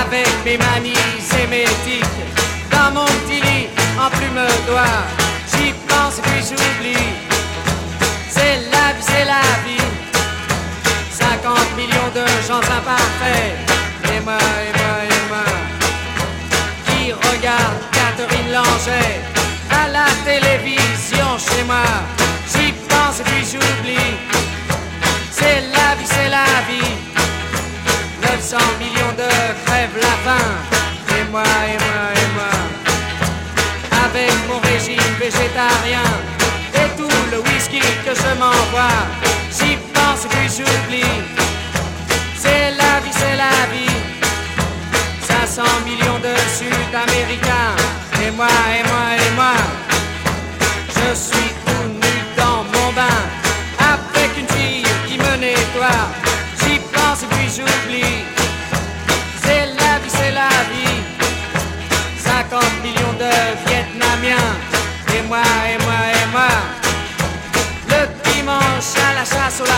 Avec 0.00 0.28
mes 0.44 0.58
manies. 0.58 1.16
Dans 1.46 1.52
mon 1.52 1.58
petit 1.58 2.15
plus 4.10 4.30
me 4.30 4.46
doit. 4.66 5.02
J'y 5.52 5.72
pense 5.88 6.18
et 6.18 6.22
puis 6.22 6.42
j'oublie. 6.42 7.08
C'est 8.28 8.58
la 8.70 8.92
vie, 8.92 9.02
c'est 9.02 9.24
la 9.24 9.46
vie. 9.64 9.88
50 11.10 11.76
millions 11.76 12.10
de 12.14 12.26
gens 12.46 12.60
imparfaits. 12.60 13.54
Et 14.12 14.20
moi, 14.20 14.38
et 14.66 14.72
moi, 14.78 14.96
et 15.10 15.22
moi. 15.30 15.46
Qui 16.86 17.12
regarde 17.12 17.78
Catherine 17.92 18.52
Langer 18.52 19.20
à 19.70 19.88
la 19.88 20.06
télévision 20.24 21.38
chez 21.38 21.64
moi. 21.64 21.88
J'y 22.52 22.72
pense 22.88 23.20
et 23.20 23.24
puis 23.24 23.44
j'oublie. 23.44 24.14
C'est 25.30 25.60
la 25.74 25.94
vie, 25.96 26.06
c'est 26.06 26.28
la 26.28 26.46
vie. 26.68 26.94
900 28.22 28.56
millions 28.78 29.14
de 29.16 29.28
crèves 29.64 29.96
la 30.00 30.14
faim. 30.24 30.48
Et 31.10 31.20
et 31.20 31.24
moi, 31.30 31.42
et 31.42 31.78
moi 31.84 32.15
mon 34.56 34.68
régime 34.68 35.14
végétarien 35.18 36.06
et 36.74 36.88
tout 36.96 37.08
le 37.30 37.38
whisky 37.40 37.80
que 38.04 38.14
je 38.14 38.38
m'envoie. 38.38 39.00
J'y 39.50 39.76
pense 39.94 40.24
et 40.24 40.28
puis 40.28 40.48
j'oublie. 40.56 41.16
C'est 42.36 42.70
la 42.70 43.00
vie, 43.00 43.12
c'est 43.12 43.36
la 43.36 43.56
vie. 43.72 43.96
500 45.20 45.62
millions 45.84 46.20
de 46.20 46.34
Sud-Américains. 46.58 47.74
Et 48.24 48.30
moi, 48.30 48.48
et 48.78 48.82
moi, 48.90 49.06
et 49.24 49.34
moi. 49.34 49.56
Je 50.88 51.14
suis 51.14 51.55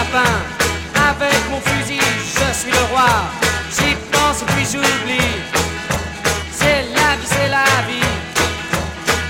Avec 0.00 1.50
mon 1.50 1.60
fusil, 1.60 1.98
je 1.98 2.58
suis 2.58 2.70
le 2.70 2.84
roi. 2.92 3.08
J'y 3.76 3.96
pense 4.12 4.44
puis 4.46 4.64
j'oublie. 4.64 5.36
C'est 6.52 6.84
la 6.94 7.16
vie, 7.16 7.26
c'est 7.26 7.48
la 7.48 7.64
vie. 7.88 8.06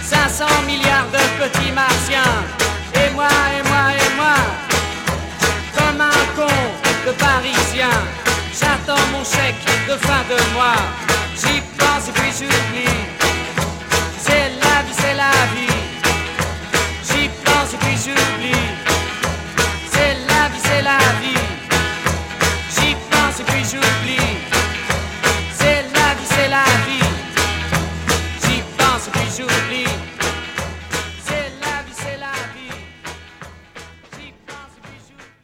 500 0.02 0.44
milliards 0.66 1.08
de 1.10 1.42
petits 1.42 1.72
martiens. 1.72 2.34
Et 2.94 3.10
moi, 3.14 3.28
et 3.56 3.68
moi, 3.68 3.84
et 3.96 4.14
moi. 4.16 4.36
Comme 5.76 6.00
un 6.02 6.24
con 6.36 6.54
de 7.06 7.12
parisien. 7.12 7.94
J'attends 8.52 9.06
mon 9.12 9.24
chèque 9.24 9.64
de 9.88 9.96
fin 10.06 10.22
de 10.28 10.54
mois. 10.54 10.82
J'y 11.34 11.62
pense 11.78 12.10
puis 12.14 12.30
j'oublie. 12.38 13.07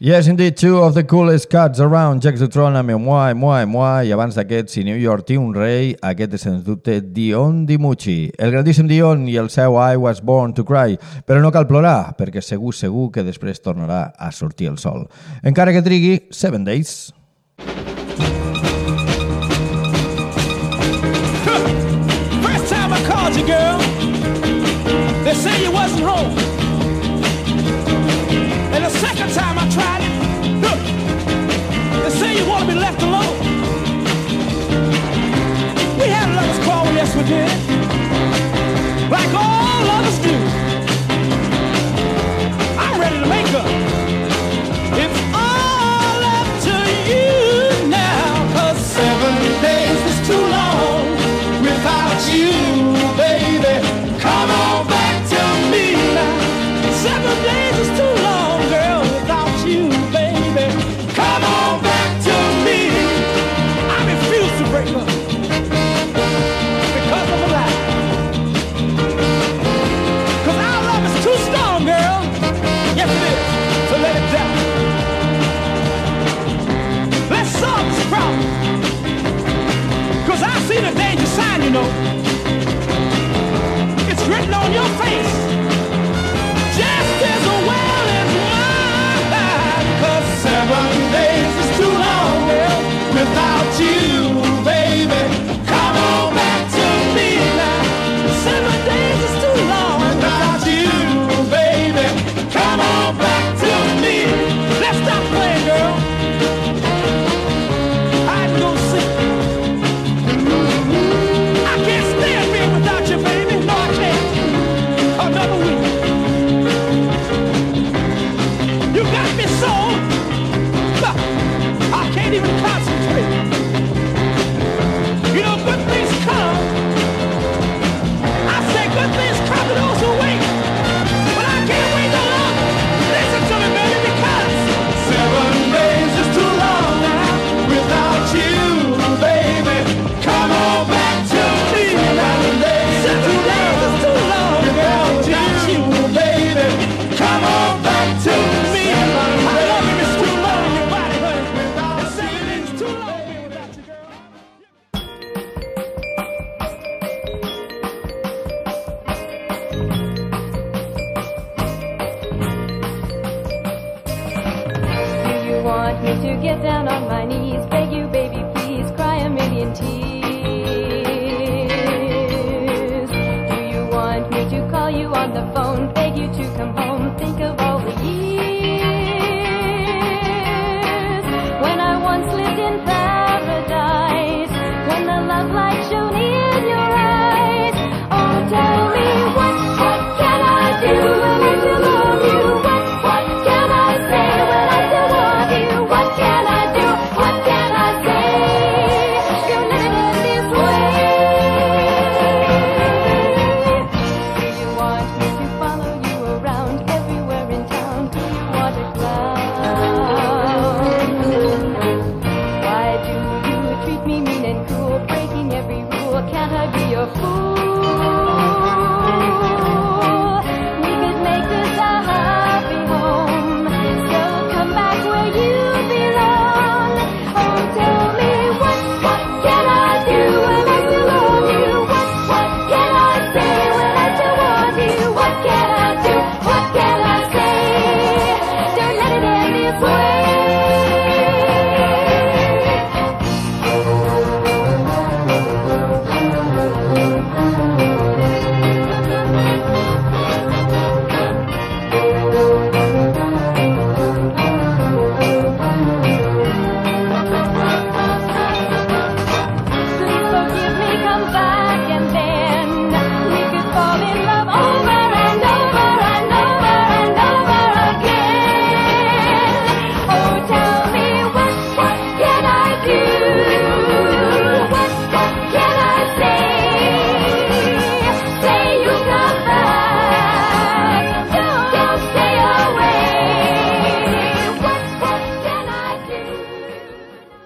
Yes, 0.05 0.27
indeed, 0.29 0.59
two 0.59 0.83
of 0.83 0.93
the 0.93 1.03
coolest 1.03 1.49
cats 1.49 1.81
around, 1.81 2.21
Jack 2.21 2.35
Deuteronomy, 2.35 2.93
moi, 2.93 3.33
moi, 3.33 3.65
moi, 3.65 4.05
i 4.05 4.13
abans 4.13 4.35
d'aquest, 4.37 4.69
si 4.69 4.85
New 4.85 4.99
York 5.01 5.25
té 5.25 5.39
un 5.41 5.55
rei, 5.57 5.95
aquest 6.05 6.35
és, 6.37 6.43
sens 6.45 6.61
dubte, 6.61 6.99
Dion 7.01 7.63
Dimucci. 7.65 8.29
El 8.37 8.53
grandíssim 8.53 8.85
Dion 8.85 9.25
i 9.33 9.39
el 9.41 9.49
seu 9.49 9.79
I 9.81 9.97
was 9.97 10.21
born 10.21 10.53
to 10.53 10.61
cry, 10.69 10.99
però 11.25 11.41
no 11.41 11.49
cal 11.49 11.65
plorar, 11.65 12.13
perquè 12.19 12.45
segur, 12.45 12.75
segur 12.77 13.09
que 13.15 13.25
després 13.25 13.65
tornarà 13.65 14.13
a 14.13 14.29
sortir 14.29 14.69
el 14.69 14.77
sol. 14.77 15.07
Encara 15.41 15.73
que 15.73 15.81
trigui, 15.81 16.29
Seven 16.29 16.69
Days. 16.69 17.09
First 22.45 22.69
time 22.69 22.93
I 22.93 23.01
called 23.09 23.41
you, 23.41 23.47
girl 23.49 23.81
They 25.25 25.33
say 25.33 25.65
you 25.65 25.73
wasn't 25.73 26.05
home 26.05 26.54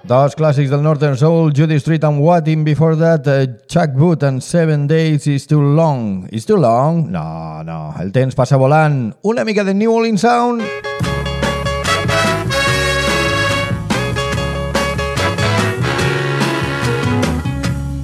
Dos 0.08 0.34
clàssics 0.34 0.70
del 0.70 0.80
Northern 0.80 1.18
Soul, 1.20 1.52
Judy 1.52 1.78
Street 1.78 2.02
and 2.02 2.22
What 2.22 2.48
In 2.48 2.64
before 2.64 2.96
that, 2.96 3.26
uh, 3.28 3.44
Chuck 3.68 3.90
Wood 3.94 4.22
and 4.22 4.42
Seven 4.42 4.86
Days 4.86 5.26
is 5.26 5.46
Too 5.46 5.60
Long. 5.60 6.26
Is 6.32 6.46
too 6.46 6.56
long? 6.56 7.12
No, 7.12 7.62
no, 7.62 7.92
el 8.00 8.10
temps 8.10 8.34
passa 8.34 8.56
volant. 8.56 9.14
Una 9.22 9.44
mica 9.44 9.64
de 9.64 9.74
New 9.74 9.92
Orleans 9.92 10.22
Sound. 10.22 10.62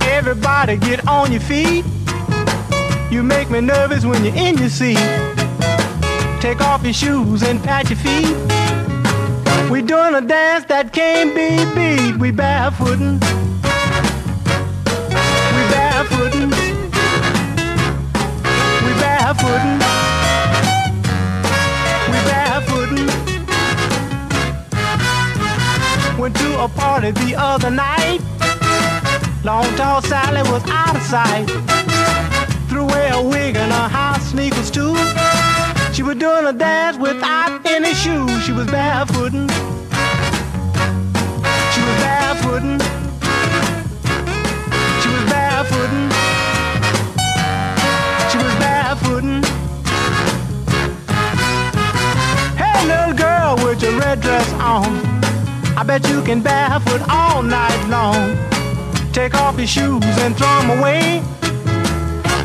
Everybody 0.02 0.76
get 0.76 1.08
on 1.08 1.32
your 1.32 1.40
feet. 1.40 1.86
You 3.10 3.22
make 3.22 3.48
me 3.48 3.62
nervous 3.62 4.04
when 4.04 4.22
you're 4.26 4.36
in 4.36 4.58
your 4.58 4.68
seat. 4.68 5.00
Take 6.42 6.60
off 6.60 6.84
your 6.84 6.92
shoes 6.92 7.42
and 7.42 7.64
pat 7.64 7.88
your 7.88 7.98
feet. 7.98 8.83
We 9.70 9.82
doing 9.82 10.14
a 10.14 10.20
dance 10.20 10.64
that 10.66 10.92
can't 10.92 11.34
be 11.34 11.64
beat. 11.74 12.16
We 12.20 12.30
barefootin'. 12.30 13.14
We 15.54 15.62
barefootin'. 15.72 16.50
We 18.84 18.92
barefootin'. 19.02 19.78
We 22.10 22.18
barefootin'. 22.30 23.08
Went 26.18 26.36
to 26.36 26.62
a 26.62 26.68
party 26.68 27.10
the 27.10 27.34
other 27.36 27.70
night. 27.70 28.20
Long 29.44 29.64
tall 29.76 30.02
Sally 30.02 30.42
was 30.50 30.62
out 30.68 30.94
of 30.94 31.02
sight. 31.02 31.46
Threw 32.68 32.82
away 32.82 33.08
a 33.12 33.20
wig 33.20 33.56
and 33.56 33.72
her 33.72 33.88
high 33.88 34.18
sneakers 34.18 34.70
too. 34.70 34.94
She 35.94 36.02
was 36.02 36.16
doing 36.16 36.44
a 36.44 36.52
dance 36.52 36.96
without 36.96 37.64
any 37.64 37.94
shoes. 37.94 38.42
She 38.44 38.50
was 38.50 38.66
barefootin'. 38.66 39.48
She 41.72 41.80
was 41.86 41.96
barefootin'. 42.02 42.80
She 45.00 45.08
was 45.14 45.24
barefootin'. 45.30 46.10
She 48.28 48.38
was 48.38 48.54
barefootin'. 48.58 49.44
Hey, 52.56 52.86
little 52.88 53.14
girl 53.14 53.54
with 53.64 53.80
your 53.80 53.96
red 54.00 54.20
dress 54.20 54.52
on. 54.54 54.98
I 55.78 55.84
bet 55.86 56.08
you 56.08 56.22
can 56.22 56.40
barefoot 56.42 57.02
all 57.08 57.40
night 57.40 57.86
long. 57.88 58.36
Take 59.12 59.36
off 59.36 59.56
your 59.58 59.68
shoes 59.68 60.02
and 60.18 60.36
throw 60.36 60.58
'em 60.58 60.70
away. 60.76 61.22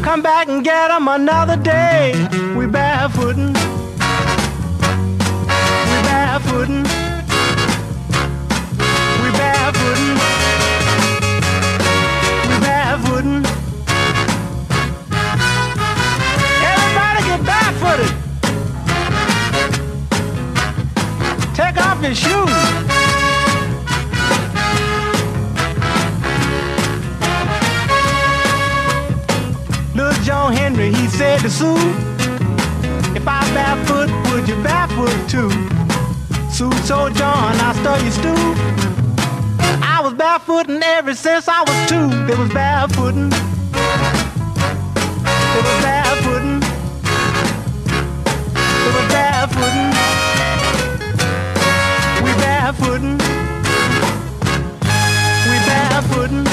Come 0.09 0.23
back 0.23 0.47
and 0.47 0.63
get 0.63 0.89
'em 0.89 1.07
another 1.07 1.55
day. 1.55 2.13
We 2.57 2.65
barefootin'. 2.65 3.53
We 5.89 5.97
barefootin'. 6.07 6.83
We 9.21 9.29
barefootin'. 9.39 10.15
We 12.49 12.55
barefootin'. 12.65 13.45
Everybody 16.73 17.19
get 17.29 17.41
barefooted. 17.51 18.11
Take 21.53 21.77
off 21.85 22.01
your 22.01 22.15
shoes. 22.15 22.88
John 30.29 30.53
Henry, 30.53 30.93
he 30.93 31.07
said 31.07 31.39
to 31.39 31.49
Sue, 31.49 31.75
if 33.15 33.27
I 33.27 33.41
barefoot, 33.51 34.11
would 34.29 34.47
you 34.47 34.61
barefoot 34.61 35.09
too? 35.27 35.49
Sue 36.51 36.69
told 36.87 37.15
John, 37.15 37.55
I 37.55 37.73
stole 37.73 37.97
your 37.97 38.11
stew. 38.11 38.53
I 39.81 40.01
was 40.03 40.13
barefooting 40.13 40.83
ever 40.83 41.15
since 41.15 41.47
I 41.47 41.61
was 41.61 41.89
two. 41.89 42.09
They 42.27 42.35
was 42.35 42.51
barefooting. 42.51 43.31
They 45.51 45.61
was 45.65 45.79
barefooting. 45.83 46.61
They 48.83 48.91
was 48.97 49.07
barefooting. 49.15 49.89
We 52.23 52.31
barefooting. 52.43 53.17
We 55.49 55.57
barefooting. 55.65 56.48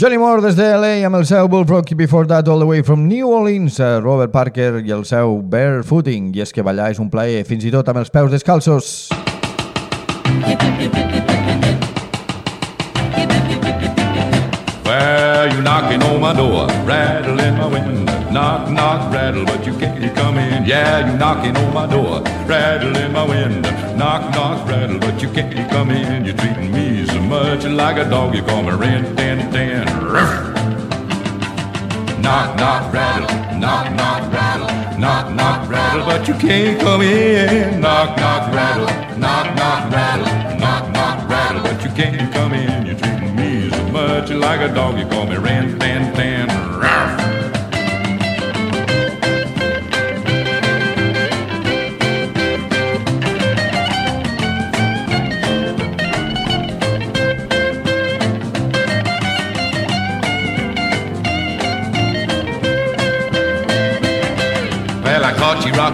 Johnny 0.00 0.16
Moore 0.16 0.40
des 0.40 0.54
de 0.54 0.62
LA 0.62 1.04
amb 1.08 1.16
el 1.18 1.24
seu 1.26 1.48
Bullfrog 1.50 1.88
before 1.96 2.24
that 2.28 2.46
all 2.46 2.60
the 2.60 2.64
way 2.64 2.82
from 2.82 3.08
New 3.08 3.32
Orleans, 3.32 3.80
eh, 3.80 3.98
Robert 3.98 4.30
Parker 4.30 4.80
i 4.86 4.92
el 4.92 5.04
seu 5.04 5.42
Barefooting. 5.42 6.28
I 6.36 6.44
és 6.44 6.52
que 6.54 6.62
ballar 6.62 6.92
és 6.92 7.00
un 7.02 7.10
plaer, 7.10 7.42
fins 7.42 7.64
i 7.66 7.72
tot 7.74 7.88
amb 7.90 7.98
els 7.98 8.10
peus 8.14 8.30
descalços. 8.30 9.08
Well, 14.86 15.50
you're 15.50 15.66
knocking 15.66 16.00
on 16.04 16.20
my 16.20 16.32
door, 16.32 16.68
rattling 16.86 17.58
my 17.58 17.66
window. 17.66 18.17
Knock, 18.30 18.70
knock, 18.70 19.10
rattle, 19.10 19.46
but 19.46 19.66
you 19.66 19.72
can't 19.78 20.14
come 20.14 20.36
in. 20.36 20.66
Yeah, 20.66 21.08
you're 21.08 21.16
knocking 21.16 21.56
on 21.56 21.72
my 21.72 21.86
door, 21.86 22.20
rattling 22.46 23.12
my 23.12 23.24
window. 23.24 23.70
Knock, 23.96 24.34
knock, 24.34 24.68
rattle, 24.68 24.98
but 24.98 25.22
you 25.22 25.30
can't 25.30 25.70
come 25.70 25.90
in. 25.90 26.26
You're 26.26 26.36
treating 26.36 26.70
me 26.70 27.06
so 27.06 27.18
much 27.20 27.64
like 27.64 27.96
a 27.96 28.08
dog. 28.08 28.34
You 28.34 28.42
call 28.42 28.62
me 28.62 28.72
rin, 28.72 29.16
tin, 29.16 29.50
tin. 29.50 29.84
Knock, 32.20 32.56
knock, 32.58 32.92
rattle, 32.92 33.58
knock, 33.58 33.92
knock, 33.96 34.30
rattle, 34.30 34.98
knock, 34.98 35.32
knock, 35.32 35.70
rattle, 35.70 36.04
but 36.04 36.28
you 36.28 36.34
can't 36.34 36.78
come 36.80 37.00
in. 37.00 37.80
Knock, 37.80 38.14
knock, 38.18 38.52
rattle, 38.52 39.18
knock, 39.18 39.56
knock, 39.56 39.90
rattle, 39.90 40.58
knock, 40.58 40.92
knock, 40.92 41.30
rattle, 41.30 41.62
but 41.62 41.82
you 41.82 41.90
can't 41.92 42.30
come 42.34 42.52
in. 42.52 42.86
You're 42.86 42.98
treating 42.98 43.34
me 43.34 43.70
so 43.70 43.82
much 43.88 44.30
like 44.30 44.60
a 44.60 44.74
dog. 44.74 44.98
You 44.98 45.06
call 45.06 45.26
me 45.26 45.36
rin, 45.36 45.78
tin, 45.78 46.14
tin. 46.14 46.97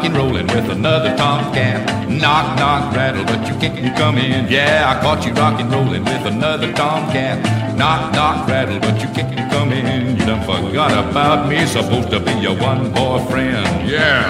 Caught 0.05 0.13
you 0.13 0.21
rockin' 0.21 0.47
rollin' 0.47 0.47
with 0.49 0.71
another 0.71 1.17
tomcat. 1.17 2.11
Knock, 2.11 2.59
knock, 2.59 2.95
rattle, 2.95 3.25
but 3.25 3.49
you 3.49 3.55
can't 3.59 3.97
come 3.97 4.19
in. 4.19 4.47
Yeah, 4.51 4.95
I 4.95 5.01
caught 5.03 5.25
you 5.25 5.33
rockin' 5.33 5.71
rollin' 5.71 6.05
with 6.05 6.27
another 6.27 6.73
tomcat. 6.73 7.39
Knock, 7.77 8.13
knock, 8.13 8.47
rattle, 8.47 8.81
but 8.81 9.01
you 9.01 9.09
can't 9.15 9.51
come 9.51 9.73
in. 9.73 10.17
You 10.17 10.27
done 10.27 10.45
forgot 10.45 10.93
about 10.93 11.49
me, 11.49 11.65
supposed 11.67 12.11
to 12.11 12.21
be 12.21 12.33
your 12.33 12.57
one 12.59 12.93
boyfriend. 12.93 13.89
Yeah. 13.89 14.29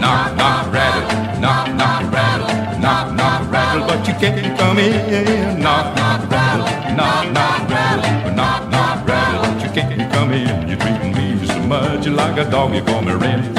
Knock, 0.00 0.36
knock, 0.36 0.72
rattle, 0.72 1.40
knock, 1.40 1.68
knock, 1.74 2.12
rattle, 2.12 2.80
knock, 2.80 3.14
knock, 3.14 3.52
rattle, 3.52 3.86
but 3.86 4.08
you 4.08 4.14
can't 4.14 4.58
come 4.58 4.78
in. 4.78 5.60
Knock, 5.60 5.94
knock, 5.96 6.30
rattle, 6.30 6.96
knock, 6.96 7.32
knock, 7.32 7.68
rattle, 7.68 8.34
knock, 8.34 8.70
knock, 8.70 9.06
rattle, 9.06 9.42
but 9.42 9.62
you 9.64 9.70
can't 9.70 10.12
come 10.12 10.32
in. 10.32 10.68
You're 10.68 10.78
treating 10.78 11.12
me 11.12 11.46
so 11.46 11.60
much 11.60 12.06
like 12.06 12.38
a 12.38 12.50
dog. 12.50 12.74
You 12.74 12.82
call 12.82 13.02
me 13.02 13.12
red, 13.12 13.57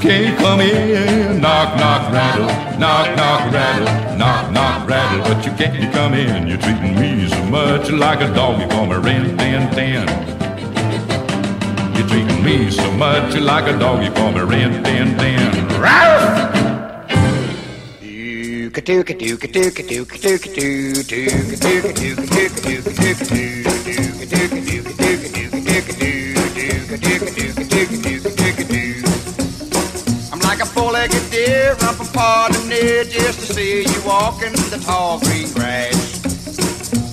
can't 0.00 0.38
come 0.38 0.60
in. 0.60 1.40
Knock, 1.40 1.76
knock, 1.76 2.12
rattle, 2.12 2.46
knock, 2.78 3.16
knock, 3.16 3.52
rattle, 3.52 4.16
knock, 4.16 4.52
knock, 4.52 4.88
rattle, 4.88 5.20
but 5.22 5.44
you 5.44 5.52
can't 5.52 5.92
come 5.92 6.14
in. 6.14 6.46
You're 6.46 6.58
treating 6.58 6.94
me 7.00 7.28
so 7.28 7.42
much 7.44 7.90
like 7.90 8.20
a 8.20 8.32
dog. 8.34 8.60
You 8.60 8.68
call 8.68 8.86
me 8.86 8.96
rin, 8.96 9.36
tin, 9.36 9.70
tin. 9.74 10.08
You're 11.96 12.08
treating 12.08 12.44
me 12.44 12.70
so 12.70 12.90
much 12.92 13.36
like 13.36 13.66
a 13.66 13.78
dog. 13.78 14.02
You 14.04 14.10
call 14.12 14.32
me 14.32 14.40
rin, 14.40 14.82
tin, 14.84 15.16
tin. 15.18 15.80
Ralph! 15.80 16.48
I'm 25.00 25.07
four-legged 31.48 31.84
up 31.84 32.50
and 32.54 32.68
near 32.68 33.04
just 33.04 33.40
to 33.40 33.54
see 33.54 33.82
you 33.82 34.02
walking 34.06 34.52
the 34.70 34.80
tall 34.84 35.18
green 35.20 35.50
grass. 35.52 36.20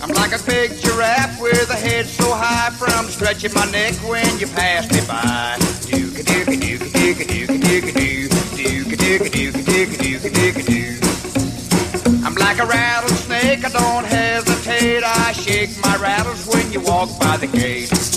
I'm 0.02 0.12
like 0.14 0.34
a 0.34 0.44
big 0.46 0.72
giraffe 0.82 1.40
with 1.42 1.70
a 1.70 1.76
head 1.76 2.06
so 2.06 2.34
high 2.34 2.70
from 2.72 3.06
stretching 3.06 3.54
my 3.54 3.70
neck 3.72 3.94
when 4.08 4.28
you 4.40 4.48
pass 4.48 4.90
me 4.92 5.00
by. 5.08 5.56
Dooka 5.88 6.24
dooka 6.24 6.56
dooka 6.64 6.88
dooka 6.96 7.26
dooka 7.26 7.58
dooka 7.66 7.92
doo. 7.94 8.28
Dooka 8.58 8.96
dooka 9.04 9.30
dooka 9.36 9.62
dooka 9.64 9.98
dooka 10.04 10.30
dooka 10.38 10.64
doo. 10.66 12.26
I'm 12.26 12.36
like 12.36 12.60
a 12.60 12.66
rattlesnake, 12.66 13.64
I 13.64 13.70
don't 13.70 14.06
hesitate. 14.06 15.04
I 15.04 15.32
shake 15.32 15.70
my 15.82 15.96
rattles 15.98 16.46
when 16.48 16.72
you 16.72 16.82
walk 16.82 17.10
by 17.20 17.38
the 17.38 17.48
gate. 17.48 18.15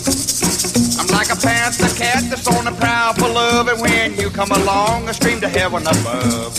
Like 1.19 1.33
a 1.33 1.37
panther 1.37 1.91
cat 1.99 2.23
that's 2.31 2.47
on 2.47 2.64
the 2.64 2.71
prowl 2.71 3.12
for 3.14 3.29
love, 3.29 3.66
and 3.66 3.81
when 3.81 4.14
you 4.14 4.31
come 4.31 4.53
along, 4.53 5.09
I 5.09 5.12
scream 5.12 5.41
to 5.41 5.49
heaven 5.49 5.83
above. 5.83 6.57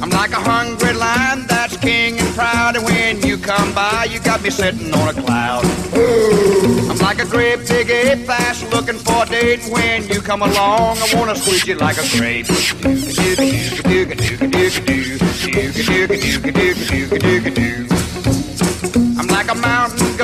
I'm 0.00 0.08
like 0.08 0.32
a 0.32 0.40
hungry 0.40 0.94
lion 0.94 1.46
that's 1.46 1.76
king 1.76 2.18
and 2.18 2.34
proud, 2.34 2.76
and 2.76 2.84
when 2.86 3.20
you 3.20 3.36
come 3.36 3.74
by, 3.74 4.08
you 4.10 4.20
got 4.20 4.40
me 4.40 4.48
sitting 4.48 4.94
on 4.94 5.08
a 5.10 5.22
cloud. 5.22 5.66
I'm 6.88 6.96
like 6.96 7.18
a 7.18 7.26
great 7.26 7.68
big 7.68 7.90
ape 7.90 8.26
fast 8.26 8.70
looking 8.72 8.96
for 8.96 9.24
a 9.24 9.26
date, 9.26 9.64
and 9.64 9.70
when 9.70 10.08
you 10.08 10.22
come 10.22 10.40
along, 10.40 10.96
I 10.96 11.14
wanna 11.14 11.36
squeeze 11.36 11.66
you 11.66 11.74
like 11.74 11.98
a 11.98 12.08
grape. 12.16 12.46
I'm 12.48 12.56
like 17.30 17.58
a 17.58 17.71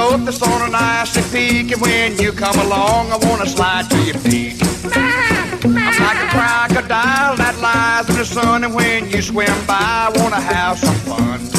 goat 0.09 0.25
that's 0.25 0.43
on 0.43 0.63
an 0.63 0.75
icy 0.75 1.23
peak, 1.33 1.73
and 1.73 1.81
when 1.81 2.19
you 2.19 2.33
come 2.33 2.59
along, 2.67 3.13
I 3.13 3.17
wanna 3.29 3.47
slide 3.47 3.91
to 3.91 3.97
your 4.05 4.19
feet. 4.19 4.57
I'm 4.95 5.75
like 5.75 6.21
a 6.27 6.29
crocodile 6.37 7.37
that 7.37 7.59
lies 7.61 8.09
in 8.09 8.17
the 8.17 8.25
sun, 8.25 8.65
and 8.65 8.75
when 8.75 9.11
you 9.11 9.21
swim 9.23 9.67
by, 9.67 10.09
I 10.09 10.13
wanna 10.17 10.41
have 10.41 10.79
some 10.79 10.95
fun. 11.09 11.58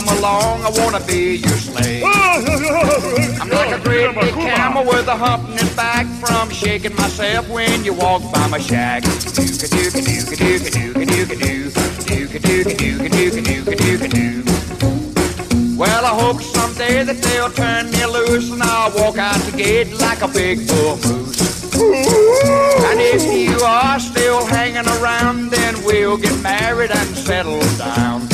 Come 0.00 0.18
along, 0.18 0.64
I 0.64 0.70
wanna 0.80 1.00
be 1.04 1.36
your 1.36 1.58
slave. 1.58 2.04
I'm 2.04 3.48
like 3.50 3.78
a 3.78 3.82
great 3.82 4.14
big 4.14 4.34
camel 4.34 4.84
with 4.84 5.06
a 5.08 5.16
hump 5.16 5.48
in 5.50 5.58
his 5.58 5.74
back 5.76 6.06
from 6.20 6.50
shaking 6.50 6.94
myself 6.96 7.48
when 7.48 7.84
you 7.84 7.92
walk 7.92 8.22
by 8.32 8.46
my 8.48 8.58
shack. 8.58 9.02
Dooka 9.02 9.68
dooka 9.74 10.00
dooka 10.08 10.36
dooka 10.42 10.70
dooka 10.70 11.06
dooka 11.12 11.36
doo. 11.42 11.70
Dooka 12.08 12.38
dooka 12.46 12.78
dooka 12.80 13.08
dooka 13.16 13.40
dooka 13.48 13.74
dooka 13.84 14.08
doo. 14.14 15.76
Well, 15.76 16.04
I 16.04 16.14
hope 16.22 16.40
someday 16.42 17.04
that 17.04 17.16
they'll 17.22 17.50
turn 17.50 17.90
me 17.90 18.04
loose 18.06 18.52
and 18.52 18.62
I'll 18.62 18.92
walk 18.96 19.18
out 19.18 19.40
the 19.48 19.56
gate 19.56 19.92
like 19.98 20.22
a 20.22 20.28
big 20.28 20.66
bull 20.68 20.96
moose. 20.96 21.40
And 21.74 23.00
if 23.00 23.22
you 23.24 23.58
are 23.64 23.98
still 23.98 24.46
hanging 24.46 24.88
around, 24.96 25.50
then 25.50 25.74
we'll 25.84 26.18
get 26.18 26.36
married 26.42 26.90
and 26.90 27.08
settle 27.16 27.60
down. 27.76 28.29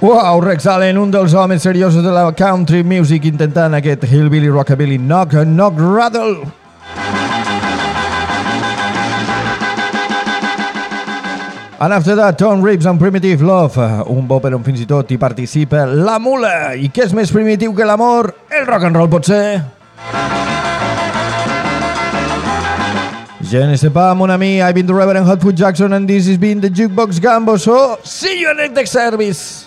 Wow, 0.00 0.40
Rex 0.40 0.66
Allen, 0.66 0.96
un 0.96 1.10
dels 1.12 1.34
homes 1.34 1.62
seriosos 1.62 2.02
de 2.02 2.10
la 2.10 2.32
country 2.32 2.82
music 2.82 3.28
intentant 3.28 3.76
aquest 3.76 4.08
hillbilly 4.08 4.48
rockabilly 4.48 4.96
knock 4.96 5.36
knock 5.44 5.76
rattle. 5.76 6.61
And 11.82 11.92
after 11.92 12.14
that, 12.14 12.38
Tom 12.38 12.62
Reeves 12.62 12.86
and 12.86 12.96
Primitive 12.96 13.42
Love, 13.42 13.76
uh, 13.76 14.04
un 14.06 14.24
bo 14.28 14.36
per 14.38 14.52
on 14.54 14.62
fins 14.62 14.78
i 14.78 14.84
tot 14.86 15.08
hi 15.10 15.16
participa 15.18 15.80
la 15.90 16.20
mula. 16.22 16.76
I 16.78 16.86
què 16.94 17.08
és 17.08 17.14
més 17.18 17.32
primitiu 17.34 17.72
que 17.74 17.82
l'amor? 17.82 18.28
El 18.54 18.68
rock 18.68 18.86
and 18.86 18.94
roll, 18.94 19.08
potser? 19.10 19.58
Je 23.50 23.64
ne 23.66 23.74
sais 23.74 23.90
pas, 23.90 24.14
mon 24.14 24.30
ami. 24.30 24.62
I've 24.62 24.76
been 24.78 24.86
the 24.86 24.94
Reverend 24.94 25.26
Hotfoot 25.26 25.58
Jackson 25.58 25.92
and 25.92 26.06
this 26.06 26.28
has 26.28 26.38
been 26.38 26.60
the 26.60 26.70
Jukebox 26.70 27.18
Gambo. 27.18 27.58
So, 27.58 27.98
see 28.04 28.38
you 28.38 28.54
next 28.54 28.92
service. 28.92 29.66